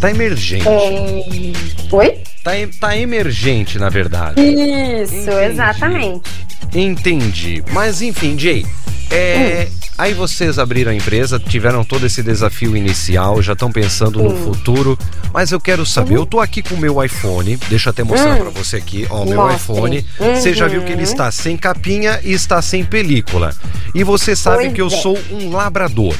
[0.00, 0.66] Tá emergente.
[0.68, 1.94] É...
[1.94, 2.18] Oi?
[2.42, 4.40] Tá, tá emergente, na verdade.
[4.42, 5.44] Isso, Entendi.
[5.52, 6.30] exatamente.
[6.74, 7.62] Entendi.
[7.72, 8.64] Mas enfim, Jay,
[9.10, 14.30] é, aí vocês abriram a empresa, tiveram todo esse desafio inicial, já estão pensando no
[14.30, 14.44] Sim.
[14.44, 14.98] futuro,
[15.34, 18.34] mas eu quero saber, eu tô aqui com o meu iPhone, deixa eu até mostrar
[18.36, 18.50] Hum.
[18.50, 19.56] pra você aqui, ó, o meu Mostre.
[19.56, 20.06] iPhone.
[20.34, 21.10] Você já viu que ele Uhum.
[21.10, 23.54] está sem capinha e está sem película.
[23.94, 24.90] E você sabe Pois que eu é.
[24.90, 26.14] sou um labrador.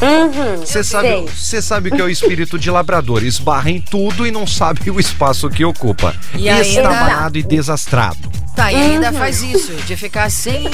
[0.00, 1.26] Uhum, Você sabe, sei.
[1.28, 5.00] você sabe que é o espírito de labrador, esbarra em tudo e não sabe o
[5.00, 6.14] espaço que ocupa.
[6.36, 8.18] E Estabanado e desastrado.
[8.58, 10.68] Tá, e ainda faz isso, de ficar sem,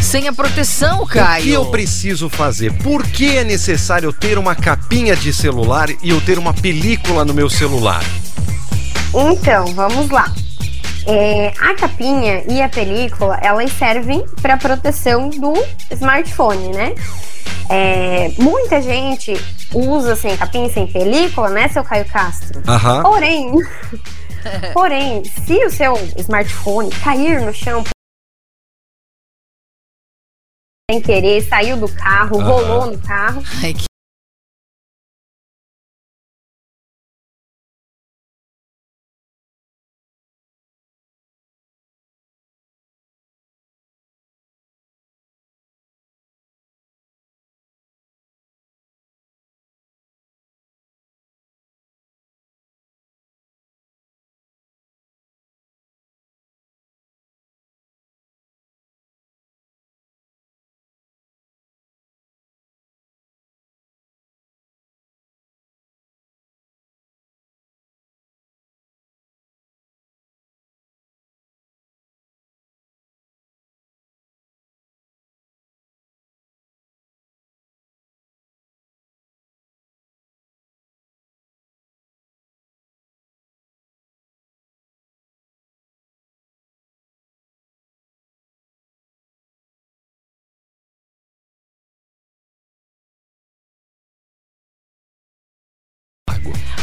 [0.00, 1.42] sem a proteção, O Caio.
[1.44, 2.72] que eu preciso fazer?
[2.82, 7.26] Por que é necessário eu ter uma capinha de celular e eu ter uma película
[7.26, 8.02] no meu celular?
[9.14, 10.32] Então, vamos lá.
[11.06, 15.52] É, a capinha e a película, elas servem para proteção do
[15.90, 16.94] smartphone, né?
[17.68, 19.38] É, muita gente
[19.74, 22.62] usa sem capinha e sem película, né, seu Caio Castro?
[22.66, 23.02] Aham.
[23.02, 23.52] Porém,
[24.72, 27.82] porém, se o seu smartphone cair no chão
[30.90, 32.48] sem querer, saiu do carro, Aham.
[32.48, 33.84] rolou no carro, Ai, que...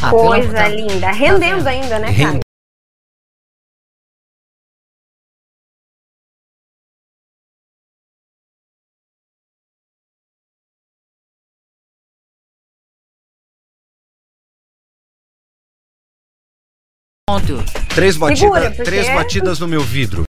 [0.02, 1.12] Ah, pelo amor- coisa tá- linda.
[1.12, 2.40] Rendendo ainda, né, Caio?
[17.28, 17.64] Ponto.
[17.96, 20.24] Três, batida, Segura, porque- três batidas no meu vidro.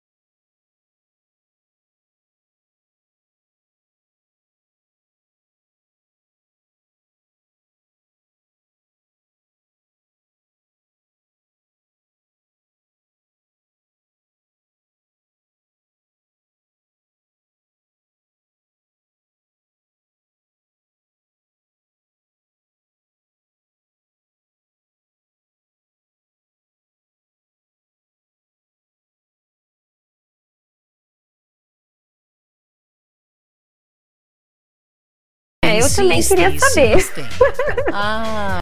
[35.81, 37.05] Eu também queria saber.
[37.93, 38.59] Ah,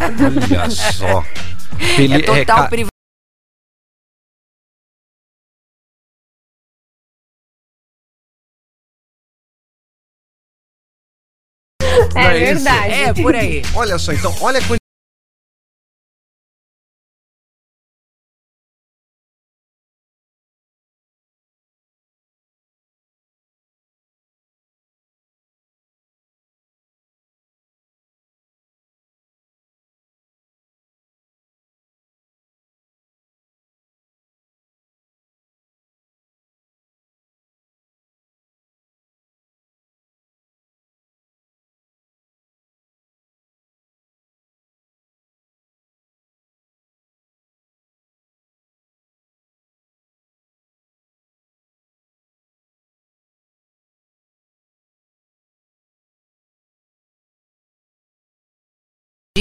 [0.00, 1.22] Olha só.
[1.96, 2.14] Pele...
[2.14, 2.68] É, é total é...
[12.16, 12.92] É, verdade.
[12.92, 13.62] É, por aí.
[13.74, 14.83] Olha só, então, olha a.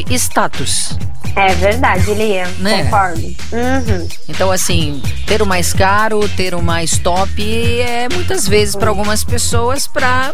[0.05, 0.97] De status.
[1.35, 2.47] É verdade, Lia.
[2.59, 2.83] Né?
[2.83, 3.21] Concordo.
[3.21, 4.07] Uhum.
[4.29, 7.41] Então, assim, ter o mais caro, ter o mais top
[7.81, 10.31] é muitas vezes para algumas pessoas para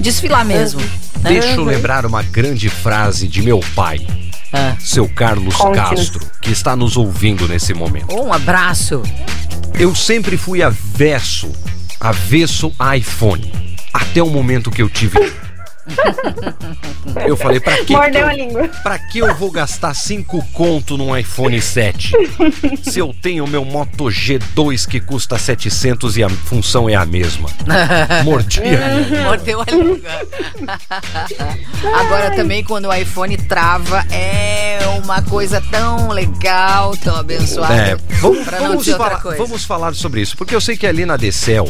[0.00, 0.80] desfilar mesmo.
[0.80, 1.30] né?
[1.30, 4.06] Deixa eu lembrar uma grande frase de meu pai,
[4.52, 4.76] Ah.
[4.78, 5.88] seu Carlos Conte-nos.
[5.90, 8.14] Castro, que está nos ouvindo nesse momento.
[8.14, 9.02] Um abraço.
[9.78, 11.50] Eu sempre fui avesso,
[11.98, 13.50] avesso a iPhone.
[13.92, 15.18] Até o momento que eu tive.
[17.26, 18.68] Eu falei, pra que, que Mordeu a eu, língua.
[18.82, 22.12] pra que eu vou gastar 5 conto num iPhone 7?
[22.82, 27.48] Se eu tenho meu Moto G2 que custa 700 e a função é a mesma.
[28.24, 29.22] Mordi a língua.
[29.24, 30.10] Mordeu a língua.
[32.00, 37.74] Agora também quando o iPhone trava é uma coisa tão legal, tão abençoada.
[37.74, 41.68] É, vamos, vamos falar, vamos falar sobre isso, porque eu sei que ali na Decel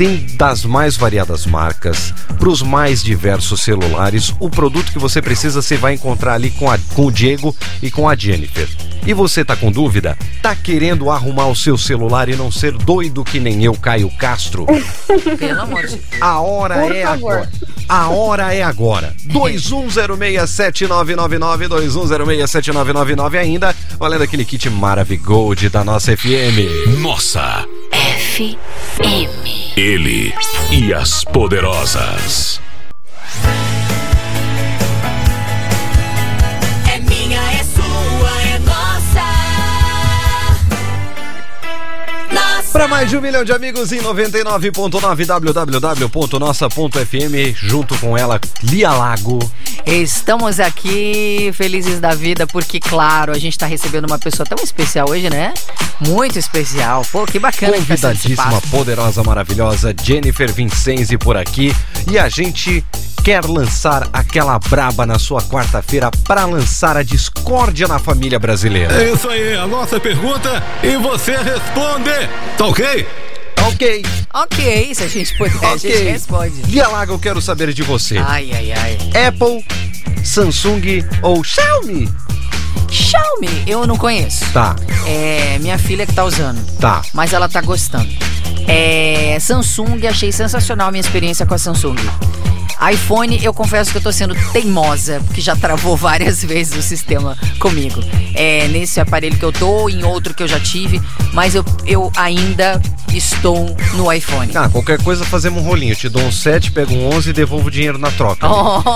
[0.00, 4.32] tem das mais variadas marcas, para os mais diversos celulares.
[4.40, 7.90] O produto que você precisa você vai encontrar ali com, a- com o Diego e
[7.90, 8.66] com a Jennifer.
[9.06, 10.16] E você tá com dúvida?
[10.40, 14.64] Tá querendo arrumar o seu celular e não ser doido que nem eu, Caio Castro?
[15.38, 16.22] Pelo amor de Deus.
[16.22, 17.32] A hora Por é favor.
[17.32, 17.50] agora.
[17.86, 19.12] A hora é agora.
[19.26, 26.96] 21067999, 21067999 ainda, valendo aquele kit Maravigold da nossa FM.
[27.00, 27.66] Nossa,
[28.40, 29.76] FM.
[29.76, 30.32] ele
[30.70, 32.58] e as poderosas.
[36.90, 39.20] É minha, é sua, é nossa.
[42.32, 42.72] Nossa.
[42.72, 49.38] Para mais de um milhão de amigos em 99.9 www.nossa.fm, junto com ela, Lia Lago.
[49.86, 55.08] Estamos aqui felizes da vida porque, claro, a gente tá recebendo uma pessoa tão especial
[55.10, 55.52] hoje, né?
[56.00, 57.04] Muito especial.
[57.10, 61.74] Pô, que bacana Convidadíssima, poderosa, maravilhosa, Jennifer Vincenzi por aqui.
[62.10, 62.84] E a gente
[63.22, 69.02] quer lançar aquela braba na sua quarta-feira para lançar a discórdia na família brasileira.
[69.02, 72.10] É isso aí, a nossa pergunta e você responde.
[72.56, 73.06] Tá ok?
[73.66, 76.62] Ok, Ok, se a gente puder, a gente responde.
[76.68, 78.18] Lia Lago, eu quero saber de você.
[78.18, 78.98] Ai, ai, ai.
[79.26, 79.64] Apple,
[80.24, 82.08] Samsung ou Xiaomi?
[82.90, 84.44] Xiaomi, eu não conheço.
[84.52, 86.60] Tá, É minha filha que tá usando.
[86.78, 87.02] tá.
[87.12, 88.08] mas ela tá gostando.
[88.66, 91.96] É, Samsung, achei sensacional a minha experiência com a Samsung.
[92.92, 97.36] iPhone, eu confesso que eu tô sendo teimosa, porque já travou várias vezes o sistema
[97.58, 98.00] comigo.
[98.34, 101.00] É, nesse aparelho que eu tô, em outro que eu já tive,
[101.32, 102.80] mas eu, eu ainda
[103.12, 103.59] estou
[103.94, 104.50] no iPhone.
[104.54, 105.92] Ah, qualquer coisa fazemos um rolinho.
[105.92, 108.48] Eu te dou um 7, pego um 11 e devolvo o dinheiro na troca.
[108.48, 108.82] Oh.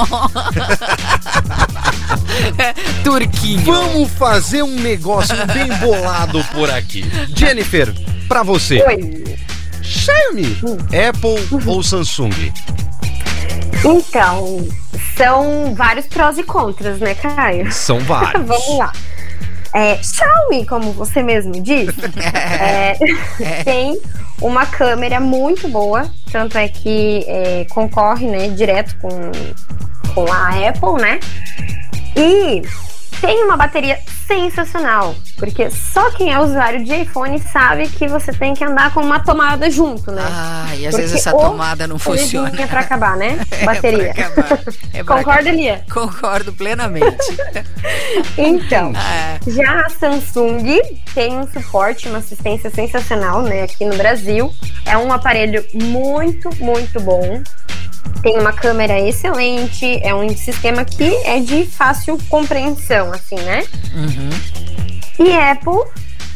[3.02, 3.62] Turquinho.
[3.62, 7.04] Vamos fazer um negócio bem bolado por aqui.
[7.34, 7.92] Jennifer,
[8.28, 9.24] pra você, Oi.
[9.82, 10.56] Xiaomi,
[11.08, 12.30] Apple ou Samsung?
[13.84, 14.66] Então,
[15.16, 17.70] são vários prós e contras, né, Caio?
[17.70, 18.44] São vários.
[18.46, 18.92] Vamos lá.
[19.74, 22.00] É, Xiaomi, como você mesmo disse,
[22.60, 22.96] é,
[23.64, 24.00] tem
[24.40, 29.10] uma câmera muito boa, tanto é que é, concorre né, direto com,
[30.14, 31.18] com a Apple, né?
[32.16, 32.62] E
[33.24, 38.54] tem uma bateria sensacional, porque só quem é usuário de iPhone sabe que você tem
[38.54, 40.22] que andar com uma tomada junto, né?
[40.30, 42.52] Ai, e às Porque vezes essa tomada não funciona.
[42.64, 43.38] É pra acabar, né?
[43.50, 44.14] É Bateria.
[44.14, 44.60] pra acabar.
[44.92, 45.50] É Concorda.
[45.50, 45.84] Lia?
[45.92, 47.16] Concordo plenamente.
[48.38, 49.38] Então, É.
[49.50, 50.80] já a Samsung
[51.14, 54.52] tem um suporte, uma assistência sensacional, né, aqui no Brasil.
[54.86, 57.42] É um aparelho muito, muito bom.
[58.22, 63.64] Tem uma câmera excelente, é um sistema que é de fácil compreensão, assim, né?
[63.94, 65.26] Uhum.
[65.26, 65.84] E Apple,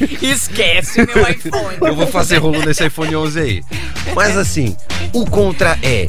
[0.22, 1.78] Esquece meu iPhone.
[1.80, 3.62] Eu vou fazer rolo nesse iPhone 11 aí.
[4.14, 4.76] Mas assim,
[5.12, 6.06] o contra é: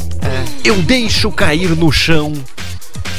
[0.63, 2.33] eu deixo cair no chão,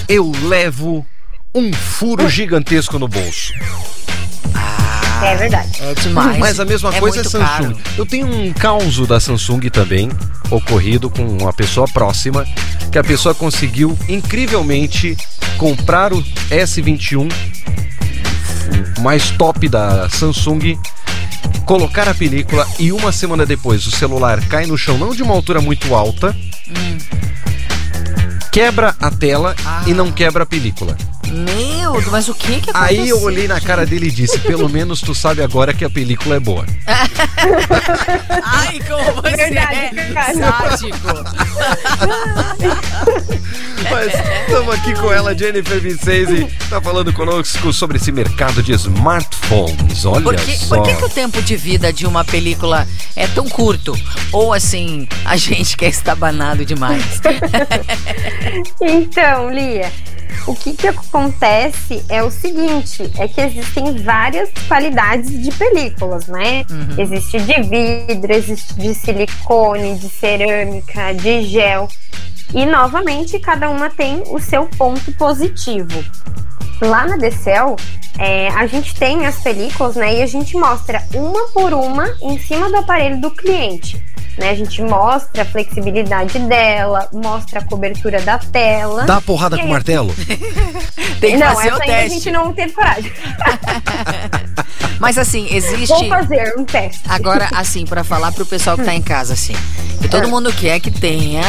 [0.09, 1.07] eu levo
[1.55, 3.53] um furo gigantesco no bolso.
[5.25, 5.83] É verdade.
[5.83, 6.39] É demais.
[6.39, 7.45] Mas a mesma é coisa é Samsung.
[7.45, 7.79] caro.
[7.97, 10.11] Eu tenho um caos da Samsung também,
[10.51, 12.47] ocorrido com uma pessoa próxima,
[12.93, 15.17] que a pessoa conseguiu incrivelmente
[15.57, 17.33] comprar o S21,
[18.99, 20.79] o mais top da Samsung,
[21.65, 25.35] colocar a película e uma semana depois o celular cai no chão, não de uma
[25.35, 26.37] altura muito alta.
[28.55, 30.97] Quebra a tela e não quebra a película.
[31.27, 33.01] Meu, mas o que que aconteceu?
[33.03, 35.91] Aí eu olhei na cara dele e disse: Pelo menos tu sabe agora que a
[35.91, 36.65] película é boa.
[38.45, 40.39] Ai, como você Verdade, é verdade.
[40.39, 40.99] sádico.
[43.91, 44.13] Mas
[44.47, 50.05] estamos aqui com ela, Jennifer Vicese, tá falando conosco sobre esse mercado de smartphones.
[50.05, 50.77] Olha Por que, só.
[50.77, 52.87] por que, que o tempo de vida de uma película
[53.17, 53.99] é tão curto?
[54.31, 57.03] Ou assim, a gente quer estabanado demais?
[58.81, 59.91] Então, Lia,
[60.47, 66.65] o que que acontece é o seguinte, é que existem várias qualidades de películas, né?
[66.99, 71.89] Existe de vidro, existe de silicone, de cerâmica, de gel.
[72.53, 76.05] E novamente, cada uma tem o seu ponto positivo.
[76.81, 77.77] Lá na Decel,
[78.19, 80.17] é, a gente tem as películas, né?
[80.19, 84.03] E a gente mostra uma por uma em cima do aparelho do cliente.
[84.37, 84.51] Né?
[84.51, 89.05] A gente mostra a flexibilidade dela, mostra a cobertura da tela.
[89.05, 90.13] Dá a porrada com o martelo?
[91.21, 92.15] Tem que não, fazer essa o ainda a teste.
[92.19, 93.13] gente não teve coragem.
[94.99, 95.89] Mas assim, existe.
[95.89, 97.03] Vou fazer um teste.
[97.09, 99.55] Agora, assim, pra falar pro pessoal que tá em casa, assim,
[100.01, 101.43] que todo mundo quer que tenha,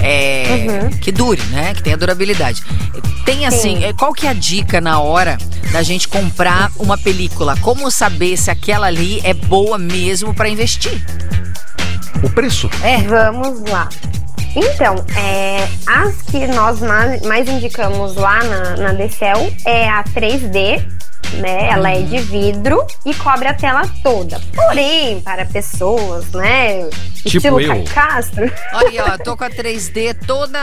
[0.00, 0.90] é, Uhum.
[0.98, 1.74] que dure, né?
[1.74, 2.62] Que tenha durabilidade.
[3.24, 3.84] Tem assim, Sim.
[3.84, 5.38] é, qual que é a dica na hora
[5.72, 7.56] da gente comprar uma película?
[7.60, 11.04] Como saber se aquela ali é boa mesmo pra investir?
[12.22, 12.68] O preço?
[12.82, 13.88] É, Vamos lá.
[14.54, 20.86] Então, é, as que nós mais, mais indicamos lá na, na DCL é a 3D,
[21.38, 21.70] né?
[21.70, 24.38] Ela é de vidro e cobre a tela toda.
[24.54, 26.84] Porém, para pessoas, né?
[27.24, 27.84] Tipo estilo eu.
[27.94, 30.58] Castro, olha aí, ó, tô com a 3D toda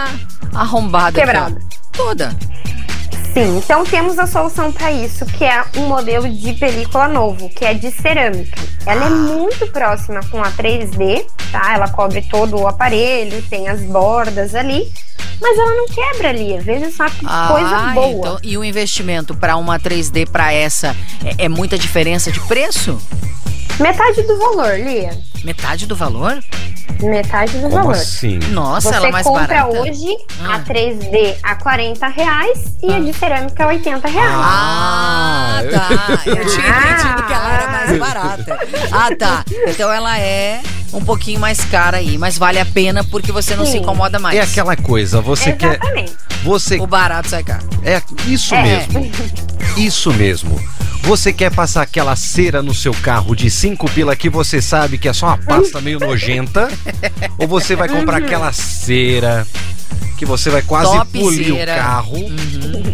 [0.53, 1.19] arrombada.
[1.19, 1.59] Quebrada.
[1.91, 2.35] Toda.
[3.33, 7.63] Sim, então temos a solução para isso, que é um modelo de película novo, que
[7.63, 8.59] é de cerâmica.
[8.85, 11.73] Ela é muito próxima com a 3D, tá?
[11.73, 14.91] Ela cobre todo o aparelho, tem as bordas ali,
[15.39, 16.57] mas ela não quebra ali.
[16.59, 17.29] Veja só que coisa
[17.75, 18.09] Ah, boa.
[18.09, 22.99] então, e o investimento pra uma 3D pra essa é, é muita diferença de preço?
[23.79, 25.17] Metade do valor, Lia.
[25.45, 26.43] Metade do valor?
[27.01, 27.91] Metade do Como valor.
[27.93, 28.39] assim?
[28.51, 29.67] Nossa, ela é Você mais compra barata.
[29.81, 30.55] hoje Ah.
[30.55, 34.31] a 3D a 40 reais e a de cerâmica a 80 reais.
[34.33, 36.21] Ah, Ah, tá.
[36.25, 36.91] Eu tinha Ah.
[36.91, 38.59] entendido que ela era mais barata.
[38.91, 39.45] Ah, tá.
[39.67, 40.61] Então ela é
[40.93, 43.77] um pouquinho mais cara aí, mas vale a pena porque você não se Sim.
[43.79, 44.37] incomoda mais.
[44.37, 45.75] É aquela coisa, você quer.
[45.75, 46.13] Exatamente.
[46.43, 46.79] Você.
[46.79, 47.63] O barato sai caro.
[47.83, 48.61] É isso É.
[48.63, 49.11] mesmo.
[49.77, 50.59] Isso mesmo.
[51.03, 55.07] Você quer passar aquela cera no seu carro de cinco pila que você sabe que
[55.07, 56.69] é só uma pasta meio nojenta?
[57.37, 59.47] Ou você vai comprar aquela cera
[60.17, 61.73] que você vai quase Top polir cera.
[61.73, 62.17] o carro,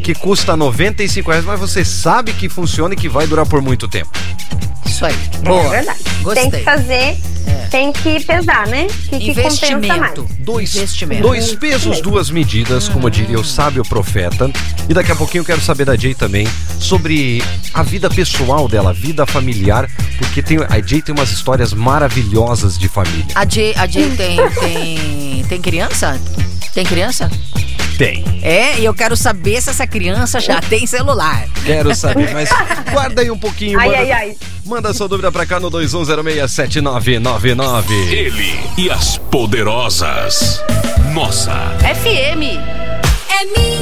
[0.04, 3.88] que custa 95 reais, mas você sabe que funciona e que vai durar por muito
[3.88, 4.12] tempo.
[4.86, 5.16] Isso aí.
[5.34, 5.70] É Boa.
[5.70, 6.00] verdade.
[6.22, 6.44] Gostei.
[6.52, 7.18] Tem que fazer,
[7.56, 7.68] É.
[7.68, 8.88] tem que pesar, né?
[9.10, 9.32] Que, que.
[9.32, 10.28] Investimento.
[10.40, 11.22] Dois, Investimento.
[11.22, 14.50] dois pesos, duas medidas, como diria o sábio profeta.
[14.90, 16.48] E daqui a pouquinho eu quero saber da Jay também
[16.80, 17.42] sobre
[17.74, 22.78] a vida pessoal dela, a vida familiar, porque tem, a Jay tem umas histórias maravilhosas
[22.78, 23.26] de família.
[23.34, 26.20] A Jay, a Jay tem, tem, tem criança?
[26.76, 27.32] Tem criança?
[27.98, 28.24] Tem.
[28.44, 31.46] É, e eu quero saber se essa criança já tem celular.
[31.66, 32.50] Quero saber, mas
[32.92, 33.80] guarda aí um pouquinho.
[33.80, 34.36] Ai, manda- ai, ai.
[34.66, 37.94] Manda sua dúvida pra cá no 21067999.
[38.12, 40.62] Ele e as poderosas.
[41.14, 41.54] Nossa.
[41.80, 42.60] FM.
[43.30, 43.75] É minha,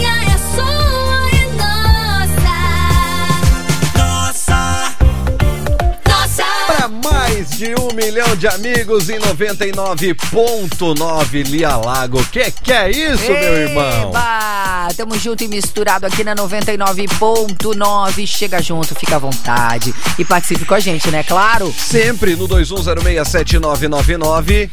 [7.64, 12.22] de um milhão de amigos em 99.9 Lia Lago.
[12.26, 14.09] Que que é isso, meu irmão?
[14.09, 14.89] Eba!
[14.97, 18.28] Tamo junto e misturado aqui na 99.9.
[18.28, 19.95] Chega junto, fica à vontade.
[20.20, 21.24] E participe com a gente, né?
[21.24, 21.74] Claro.
[21.78, 24.70] Sempre no 21067999.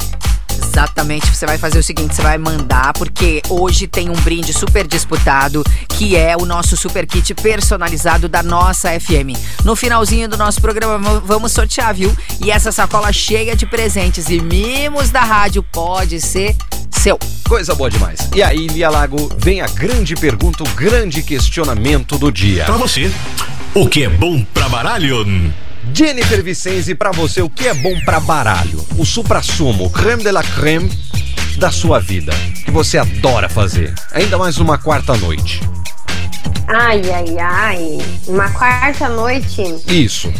[0.70, 4.86] Exatamente, você vai fazer o seguinte, você vai mandar, porque hoje tem um brinde super
[4.86, 9.36] disputado, que é o nosso super kit personalizado da nossa FM.
[9.64, 12.16] No finalzinho do nosso programa vamos sortear, viu?
[12.40, 16.54] E essa sacola cheia de presentes e mimos da rádio pode ser
[16.88, 17.18] seu.
[17.48, 18.30] Coisa boa demais.
[18.32, 22.64] E aí, Lia Lago, vem a grande pergunta, o grande questionamento do dia.
[22.64, 23.10] Pra você,
[23.74, 25.26] o que é bom pra baralho?
[25.92, 28.84] Jennifer Vicenzi, pra você, o que é bom pra baralho?
[28.96, 30.90] O supra-sumo, o creme de la creme
[31.58, 32.32] da sua vida,
[32.64, 33.94] que você adora fazer.
[34.12, 35.60] Ainda mais uma quarta noite.
[36.68, 37.98] Ai, ai, ai.
[38.28, 39.62] Uma quarta noite.
[39.88, 40.32] Isso.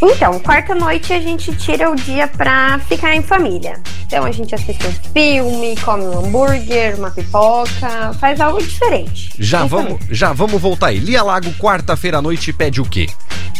[0.00, 3.80] Então, quarta noite a gente tira o dia pra ficar em família.
[4.04, 9.30] Então a gente assiste um filme, come um hambúrguer, uma pipoca, faz algo diferente.
[9.38, 10.08] Já vamos, família.
[10.10, 10.98] já vamos voltar aí.
[10.98, 13.06] Lia Lago, quarta-feira à noite, pede o quê?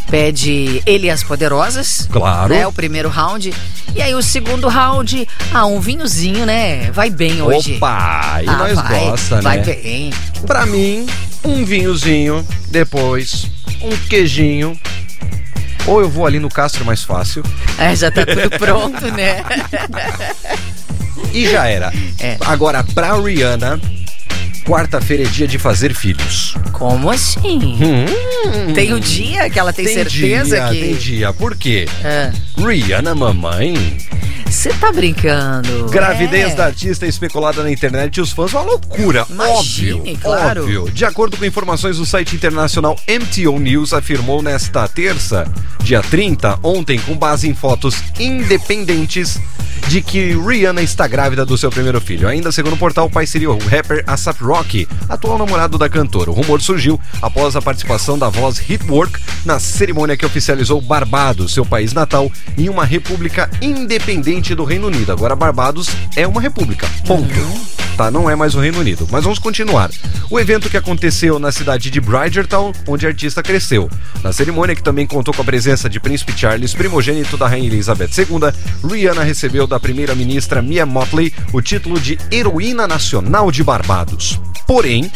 [0.09, 2.07] Pede ele e as poderosas.
[2.11, 2.53] Claro.
[2.53, 3.53] Né, o primeiro round.
[3.95, 6.91] E aí o segundo round, ah, um vinhozinho, né?
[6.91, 7.75] Vai bem hoje.
[7.77, 9.63] Opa, e Ah, nós vai, gosta, Vai né?
[9.63, 10.13] bem.
[10.45, 11.07] Pra mim,
[11.43, 13.47] um vinhozinho, depois
[13.81, 14.79] um queijinho.
[15.85, 17.43] Ou eu vou ali no Castro mais fácil.
[17.77, 19.43] É, já tá tudo pronto, né?
[21.33, 21.91] E já era.
[22.19, 22.37] É.
[22.45, 23.79] Agora, pra Rihanna,
[24.63, 26.55] quarta-feira é dia de fazer filhos.
[26.71, 27.77] Como assim?
[27.81, 30.79] Hum, Tem um dia que ela tem, certeza dia, que.
[30.79, 31.33] Tem dia.
[31.33, 31.87] Por quê?
[32.03, 33.97] Ah, Rihanna, mamãe.
[34.47, 35.85] Você tá brincando?
[35.89, 36.55] Gravidez É.
[36.55, 39.25] da artista especulada na internet e os fãs, uma loucura.
[39.27, 40.61] Imagine, óbvio, claro.
[40.61, 40.91] óbvio.
[40.93, 45.47] De acordo com informações do site internacional MTO News, afirmou nesta terça,
[45.83, 49.39] dia 30, ontem, com base em fotos independentes,
[49.87, 52.27] de que Rihanna está grávida do seu primeiro filho.
[52.27, 56.31] Ainda segundo o portal, o pai seria o rapper ASAP Rocky, atual namorado da cantora.
[56.31, 61.65] O rumor surgiu após a participação da voz Hitwork na cerimônia que oficializou Barbados, seu
[61.65, 65.11] país natal, em uma república independente do Reino Unido.
[65.11, 66.87] Agora Barbados é uma república.
[67.05, 67.72] Ponto.
[67.97, 69.07] Tá, não é mais o Reino Unido.
[69.11, 69.89] Mas vamos continuar.
[70.29, 73.89] O evento que aconteceu na cidade de Bridgerton, onde a artista cresceu.
[74.23, 78.09] Na cerimônia, que também contou com a presença de Príncipe Charles, primogênito da Rainha Elizabeth
[78.17, 84.39] II, Rihanna recebeu da primeira-ministra Mia Motley o título de Heroína Nacional de Barbados.
[84.65, 85.11] Porém,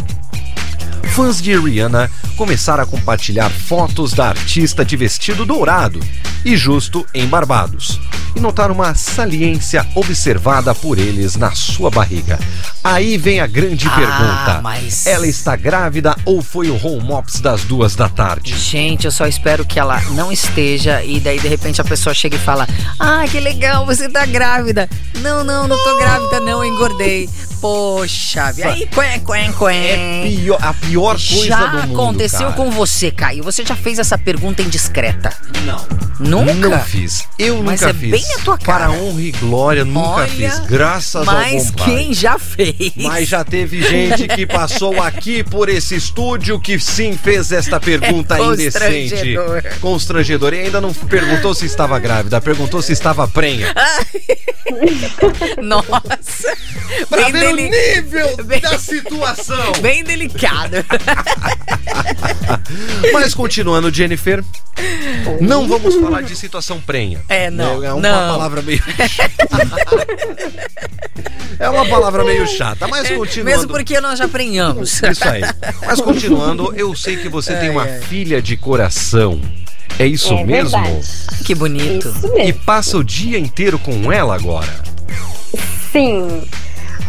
[1.15, 5.99] fãs de Rihanna começaram a compartilhar fotos da artista de vestido dourado
[6.47, 7.99] e justo em Barbados.
[8.33, 12.39] E notaram uma saliência observada por eles na sua barriga.
[12.83, 17.41] Aí vem a grande Ah, pergunta: mas- ela está grávida ou foi o home ops
[17.41, 18.55] das duas da tarde?
[18.57, 22.37] Gente, eu só espero que ela não esteja e daí de repente a pessoa chega
[22.37, 22.65] e fala:
[22.97, 24.87] Ah, que legal, você tá grávida.
[25.15, 27.27] Não, não, não tô grávida, não, engordei.
[27.61, 29.75] Poxa, e aí, quen, quen, quen.
[29.75, 31.93] É pior- a pior coisa já do mundo.
[32.01, 32.53] aconteceu cara.
[32.53, 33.43] com você, Caio?
[33.43, 35.33] Você já fez essa pergunta indiscreta?
[35.65, 35.85] Não.
[36.19, 36.69] Nunca?
[36.69, 37.25] Não fiz.
[37.37, 38.11] Eu Mas nunca é fiz.
[38.11, 38.85] bem a tua cara.
[38.87, 40.59] Para honra e glória, nunca Olha, fiz.
[40.61, 41.85] Graças ao Mas bom pai.
[41.95, 42.75] quem já fez?
[42.95, 48.35] Mas já teve gente que passou aqui por esse estúdio que sim fez esta pergunta
[48.37, 49.35] É indecente.
[49.35, 49.63] constrangedor.
[49.79, 50.53] Constrangedor.
[50.53, 53.73] E ainda não perguntou se estava grávida, perguntou se estava prenha.
[55.61, 56.57] Nossa.
[57.09, 59.71] Pra bem, deli- o nível bem- da situação.
[59.81, 60.77] bem delicado.
[63.13, 64.43] Mas continuando, Jennifer,
[65.41, 67.19] não vamos falar de situação prenha.
[67.29, 68.33] É, não, É uma não.
[68.33, 68.83] palavra meio.
[71.59, 73.45] é uma palavra meio chata, mas continuando.
[73.57, 75.01] Mesmo porque nós já prenhamos.
[75.01, 75.41] Isso aí.
[75.85, 77.99] Mas continuando, eu sei que você tem uma ai.
[78.01, 79.39] filha de coração.
[79.99, 80.79] É isso É mesmo?
[80.81, 81.07] verdade.
[81.43, 82.07] Que bonito.
[82.09, 84.69] Isso E passa o dia inteiro com ela agora.
[85.91, 86.43] Sim.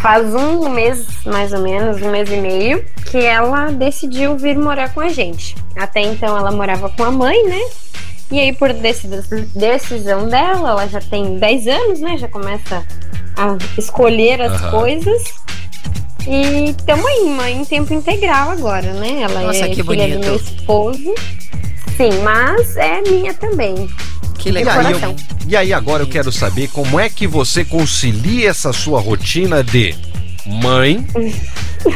[0.01, 4.93] Faz um mês, mais ou menos, um mês e meio, que ela decidiu vir morar
[4.95, 5.57] com a gente.
[5.76, 7.61] Até então ela morava com a mãe, né?
[8.30, 9.09] E aí, por deci-
[9.55, 12.16] decisão dela, ela já tem 10 anos, né?
[12.18, 12.84] Já começa
[13.36, 14.70] a escolher as Aham.
[14.70, 15.22] coisas.
[16.26, 19.22] E estamos aí, mãe em tempo integral agora, né?
[19.22, 20.18] Ela Nossa, é que filha bonito.
[20.20, 21.14] do meu esposo.
[21.97, 23.89] Sim, mas é minha também.
[24.39, 24.78] Que E legal.
[24.78, 25.16] aí, eu-
[25.49, 29.95] e aí agora eu quero saber como é que você concilia essa sua rotina de
[30.47, 31.05] mãe,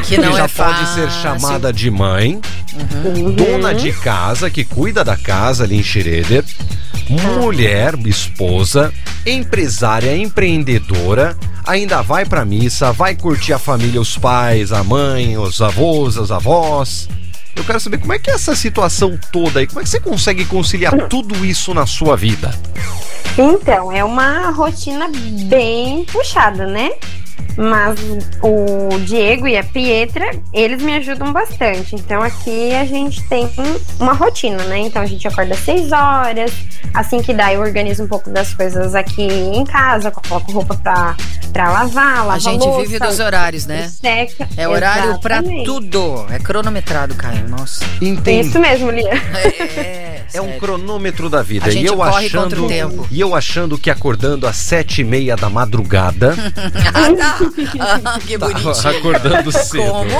[0.03, 0.93] Que não já é pode fácil.
[0.93, 2.39] ser chamada de mãe,
[3.05, 3.31] Uhum.
[3.31, 6.43] dona de casa que cuida da casa ali em Schroeder,
[7.09, 8.93] mulher, esposa,
[9.25, 11.35] empresária, empreendedora,
[11.65, 16.29] ainda vai pra missa, vai curtir a família, os pais, a mãe, os avós, as
[16.31, 17.07] avós.
[17.55, 19.99] Eu quero saber como é que é essa situação toda aí, como é que você
[19.99, 22.53] consegue conciliar tudo isso na sua vida?
[23.37, 25.09] Então, é uma rotina
[25.47, 26.91] bem puxada, né?
[27.55, 27.99] Mas
[28.41, 31.95] o Diego e a Pietra, eles me ajudam bastante.
[31.95, 33.47] Então aqui a gente tem
[33.99, 34.79] uma rotina, né?
[34.79, 36.51] Então a gente acorda às 6 horas,
[36.93, 41.15] assim que dá, eu organizo um pouco das coisas aqui em casa, coloco roupa pra,
[41.51, 43.87] pra lavar, lava A gente louça, vive dos horários, né?
[43.87, 44.47] Seca.
[44.57, 45.65] É horário pra Exatamente.
[45.65, 46.25] tudo.
[46.31, 47.47] É cronometrado, Caio.
[47.47, 47.85] Nossa.
[48.01, 48.47] Entendi.
[48.47, 49.13] Isso mesmo, Lia.
[49.75, 51.67] É, É um cronômetro da vida.
[51.67, 53.07] A e gente eu corre achando, contra o tempo.
[53.11, 56.35] E eu achando que acordando às sete e meia da madrugada,
[56.93, 57.37] Ah, tá.
[58.05, 58.73] Ah, que bonitinho.
[58.73, 59.83] tava acordando cedo.
[59.89, 60.11] Como?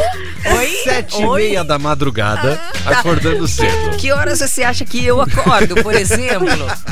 [0.57, 0.68] Oi?
[0.84, 1.41] Sete e Oi?
[1.43, 3.97] meia da madrugada, acordando cedo.
[3.97, 6.47] Que horas você acha que eu acordo, por exemplo?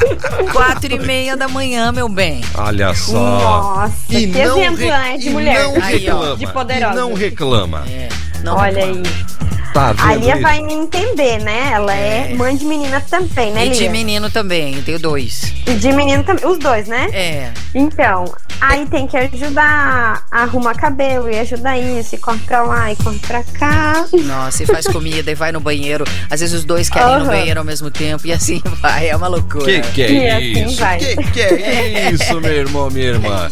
[0.51, 2.41] Quatro e meia da manhã, meu bem.
[2.55, 3.13] Olha só.
[3.13, 5.63] Nossa, E que não, exemplo, re- né, de e mulher.
[5.63, 6.93] não Aí, ó, de poderosa.
[6.93, 7.83] E não reclama.
[7.87, 8.09] É,
[8.43, 9.01] não Olha reclama.
[9.07, 9.50] aí.
[9.73, 10.41] Tá vendo A Lia isso?
[10.41, 11.71] vai me entender, né?
[11.73, 12.35] Ela é, É.
[12.35, 13.89] mãe de menina também, né, E de Lia?
[13.91, 15.53] menino também, eu tenho dois.
[15.67, 16.45] E de menino também.
[16.45, 17.09] Os dois, né?
[17.13, 17.51] É.
[17.73, 18.25] Então,
[18.59, 22.95] aí tem que ajudar a arrumar cabelo e ajudar isso, e corre pra lá e
[22.97, 24.05] corre pra cá.
[24.25, 26.03] Nossa, e faz comida e vai no banheiro.
[26.29, 29.07] Às vezes os dois querem ir no banheiro ao mesmo tempo e assim vai.
[29.09, 29.65] É uma loucura.
[29.65, 30.77] Que que é E assim isso?
[30.77, 30.97] vai.
[30.99, 33.49] Que que é isso, meu irmão, minha irmã?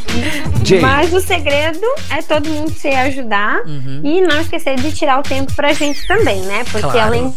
[0.63, 4.01] Jay, Mas o segredo é todo mundo se ajudar Uhum.
[4.03, 6.63] e não esquecer de tirar o tempo pra gente também, né?
[6.63, 6.99] Porque Claro.
[6.99, 7.33] além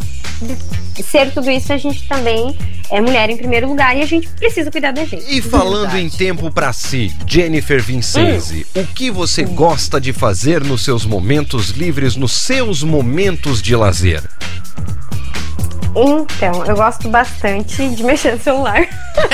[0.95, 2.57] de ser tudo isso, a gente também
[2.89, 5.23] é mulher em primeiro lugar e a gente precisa cuidar da gente.
[5.29, 10.83] E falando em tempo pra si, Jennifer Vincenzi, o que você gosta de fazer nos
[10.83, 14.23] seus momentos livres, nos seus momentos de lazer?
[15.95, 18.87] Então, eu gosto bastante de mexer no celular.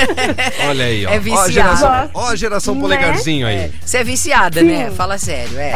[0.68, 1.10] Olha aí, ó.
[1.10, 1.52] É ó, a viciado.
[1.52, 2.82] geração, ó a geração Né?
[2.82, 3.72] polegarzinho aí.
[3.84, 4.92] Você é viciada, né?
[4.92, 5.72] Fala sério, é.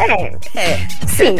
[0.54, 0.88] É, É.
[1.06, 1.36] sim.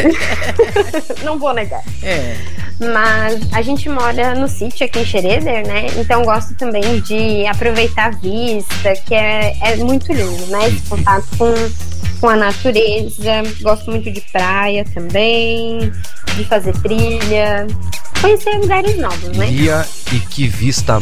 [1.25, 1.83] não vou negar.
[2.03, 2.37] É.
[2.81, 5.87] Mas a gente mora no sítio aqui em Xereder, né?
[5.97, 10.69] Então gosto também de aproveitar a vista, que é, é muito lindo, né?
[10.69, 11.55] Esse contato com,
[12.21, 13.43] com a natureza.
[13.61, 15.93] Gosto muito de praia também,
[16.35, 17.67] de fazer trilha,
[18.25, 19.47] conhecer lugares novos, né?
[19.47, 20.99] Lia, e que vista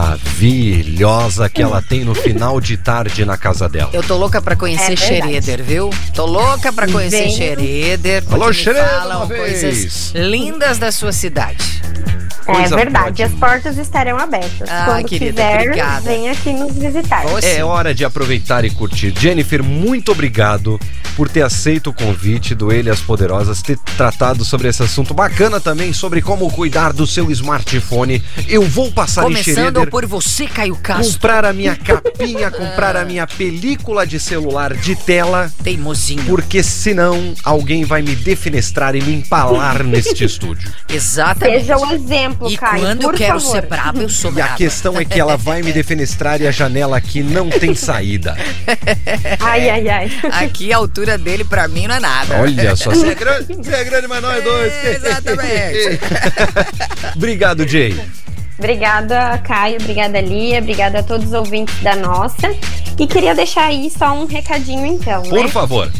[0.00, 3.90] maravilhosa que ela tem no final de tarde na casa dela.
[3.92, 4.96] Eu tô louca pra conhecer É.
[4.96, 5.90] Xereder, viu?
[6.14, 7.36] Tô louca pra conhecer Vem.
[7.36, 8.24] Xereder.
[8.30, 11.80] Alô, Xereder, falam uma coisas lindas da sua cidade.
[12.44, 14.68] Coisa é verdade, as portas estarão abertas.
[14.68, 16.00] Ah, Quando querida, quiser, obrigada.
[16.00, 17.24] vem aqui nos visitar.
[17.38, 17.62] É sim.
[17.62, 19.14] hora de aproveitar e curtir.
[19.16, 20.80] Jennifer, muito obrigado
[21.16, 25.12] por ter aceito o convite do Ele e as Poderosas, ter tratado sobre esse assunto
[25.14, 28.22] bacana também, sobre como cuidar do seu smartphone.
[28.46, 31.14] Eu vou passar em Começando por você, Caio Castro.
[31.14, 36.24] comprar a minha capinha, comprar a minha película de celular de tela, Teimosinho.
[36.26, 40.70] porque senão alguém vai me defenestrar e me empalar neste estúdio.
[40.88, 41.60] Exatamente.
[41.60, 43.52] Seja o exemplo, E Caio, quando eu por quero favor.
[43.52, 46.50] ser brava, eu sou E a questão é que ela vai me defenestrar e a
[46.50, 48.36] janela aqui não tem saída.
[49.40, 50.10] Ai, ai, ai.
[50.44, 52.40] Aqui a altura dele pra mim não é nada.
[52.40, 54.72] Olha só, você é grande, você é grande, mas nós dois.
[54.84, 55.39] Exatamente.
[57.16, 57.98] Obrigado, Jay.
[58.58, 59.76] Obrigada, Caio.
[59.80, 60.58] Obrigada, Lia.
[60.58, 62.54] Obrigada a todos os ouvintes da nossa.
[62.98, 65.48] E queria deixar aí só um recadinho, então, Por né?
[65.48, 65.90] favor.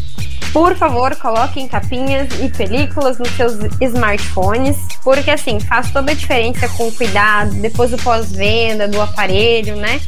[0.52, 6.68] Por favor, coloquem capinhas e películas nos seus smartphones, porque assim, faz toda a diferença
[6.70, 10.00] com o cuidado, depois do pós-venda, do aparelho, né?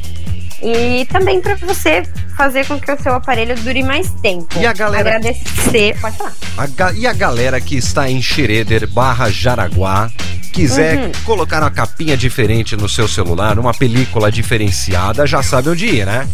[0.61, 2.03] E também para você
[2.35, 4.47] fazer com que o seu aparelho dure mais tempo.
[4.59, 5.99] E a galera- Agradecer.
[5.99, 6.33] Pode falar.
[6.57, 10.09] A ga- e a galera que está em Xereder barra Jaraguá,
[10.51, 11.11] quiser Uhum.
[11.25, 16.27] colocar uma capinha diferente no seu celular, uma película diferenciada, já sabe onde ir, né?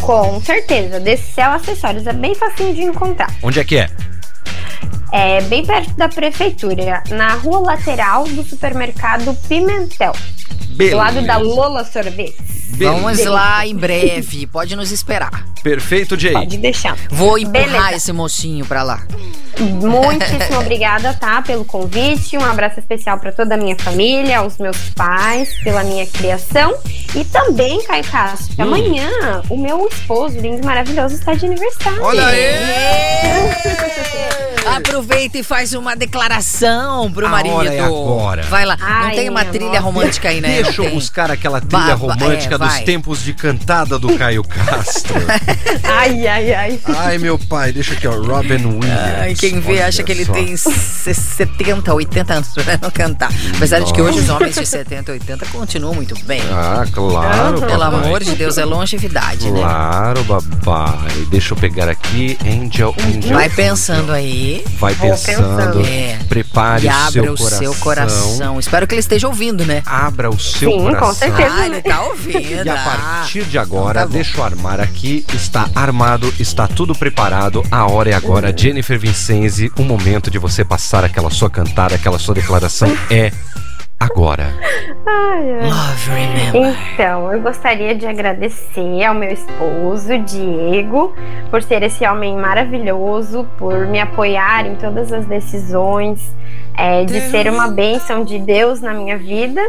[0.00, 1.00] Com certeza.
[1.00, 3.30] Decel Acessórios é bem facinho de encontrar.
[3.42, 3.88] Onde é que é?
[5.12, 10.12] É bem perto da prefeitura, na rua lateral do supermercado Pimentel,
[10.70, 10.96] Beleza.
[10.96, 11.84] do lado da Lola
[12.66, 12.78] Sorvetes.
[12.78, 13.30] Vamos Beleza.
[13.30, 14.46] lá em breve.
[14.46, 15.46] Pode nos esperar.
[15.62, 16.32] Perfeito, Jay.
[16.32, 16.96] Pode deixar.
[17.10, 17.96] Vou empurrar Beleza.
[17.96, 19.06] esse mocinho pra lá.
[19.58, 22.36] Muitíssimo obrigada, tá, pelo convite.
[22.36, 26.74] Um abraço especial para toda a minha família, aos meus pais, pela minha criação.
[27.14, 28.62] E também, Caio Castro, Hum.
[28.62, 29.10] amanhã
[29.48, 32.02] o meu esposo, lindo e maravilhoso, está de aniversário.
[32.02, 32.36] Olha aí!
[34.74, 37.54] Aproveita e faz uma declaração pro A marido.
[37.54, 38.42] hora é agora.
[38.44, 38.76] Vai lá.
[38.76, 39.80] não Ai, tem uma trilha nossa.
[39.80, 40.62] romântica aí, né?
[40.62, 44.42] Deixa Não eu buscar aquela trilha vai, romântica é, dos tempos de cantada do Caio
[44.44, 45.14] Castro.
[45.84, 46.80] Ai, ai, ai.
[46.98, 48.12] Ai, meu pai, deixa aqui, ó.
[48.20, 49.20] Robin Williams.
[49.20, 50.32] Ai, quem vê Olha acha que ele só.
[50.32, 53.30] tem se- 70, 80 anos pra não cantar.
[53.56, 56.42] Apesar de que hoje os homens de 70, 80 continuam muito bem.
[56.52, 57.60] Ah, claro.
[57.60, 58.00] Pelo papai.
[58.04, 59.60] amor de Deus, é longevidade, né?
[59.60, 61.26] Claro, babai.
[61.30, 62.36] Deixa eu pegar aqui.
[62.44, 63.32] Angel, Angel.
[63.36, 65.56] Vai pensando aí Vai pensando.
[65.56, 65.86] pensando.
[65.86, 66.18] É.
[66.28, 67.58] Prepare e o abra seu o coração.
[67.58, 68.60] seu coração.
[68.60, 69.82] Espero que ele esteja ouvindo, né?
[69.86, 71.14] Abra o seu Sim, com coração.
[71.14, 71.54] certeza.
[71.54, 72.36] Ah, ele tá ouvindo.
[72.66, 72.84] E a ah.
[72.84, 75.24] partir de agora, Então tá deixa eu armar aqui.
[75.34, 77.62] Está armado, está tudo preparado.
[77.70, 78.54] A hora é agora.
[78.56, 83.32] Jennifer Vincenzi, o momento de você passar aquela sua cantada, aquela sua declaração é
[83.98, 84.52] agora.
[85.06, 85.70] Ai, ai.
[85.70, 86.74] Love remember.
[86.92, 91.14] Então, eu gostaria de agradecer ao meu esposo, Diego,
[91.50, 96.34] por ser esse homem maravilhoso, por me apoiar em todas as decisões,
[96.76, 99.60] é, de ser uma bênção de Deus na minha vida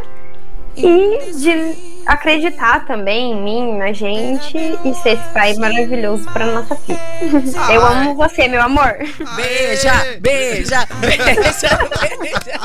[0.76, 6.76] e de acreditar também em mim, na gente e ser esse pai maravilhoso para nossa
[6.76, 7.00] filha.
[7.72, 8.96] Eu amo você, meu amor.
[9.36, 11.80] Beija, beija, beija,
[12.20, 12.60] beija.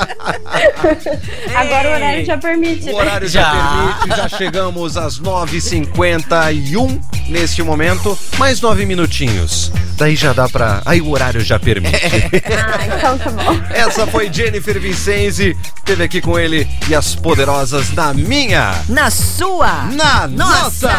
[1.55, 2.89] Agora o horário já permite.
[2.89, 2.93] O né?
[2.93, 3.51] horário já, Já.
[3.51, 8.17] permite, já chegamos às 9h51 neste momento.
[8.37, 9.71] Mais nove minutinhos.
[9.97, 10.81] Daí já dá pra.
[10.85, 11.93] Aí o horário já permite.
[12.53, 13.61] Ah, então tá bom.
[13.69, 19.32] Essa foi Jennifer Vincenzi, esteve aqui com ele e as poderosas na minha, Na sua.
[19.91, 20.91] Na Nossa.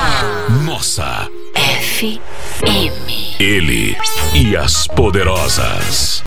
[0.65, 1.29] nossa.
[3.39, 3.97] Ele
[4.35, 6.21] e as poderosas.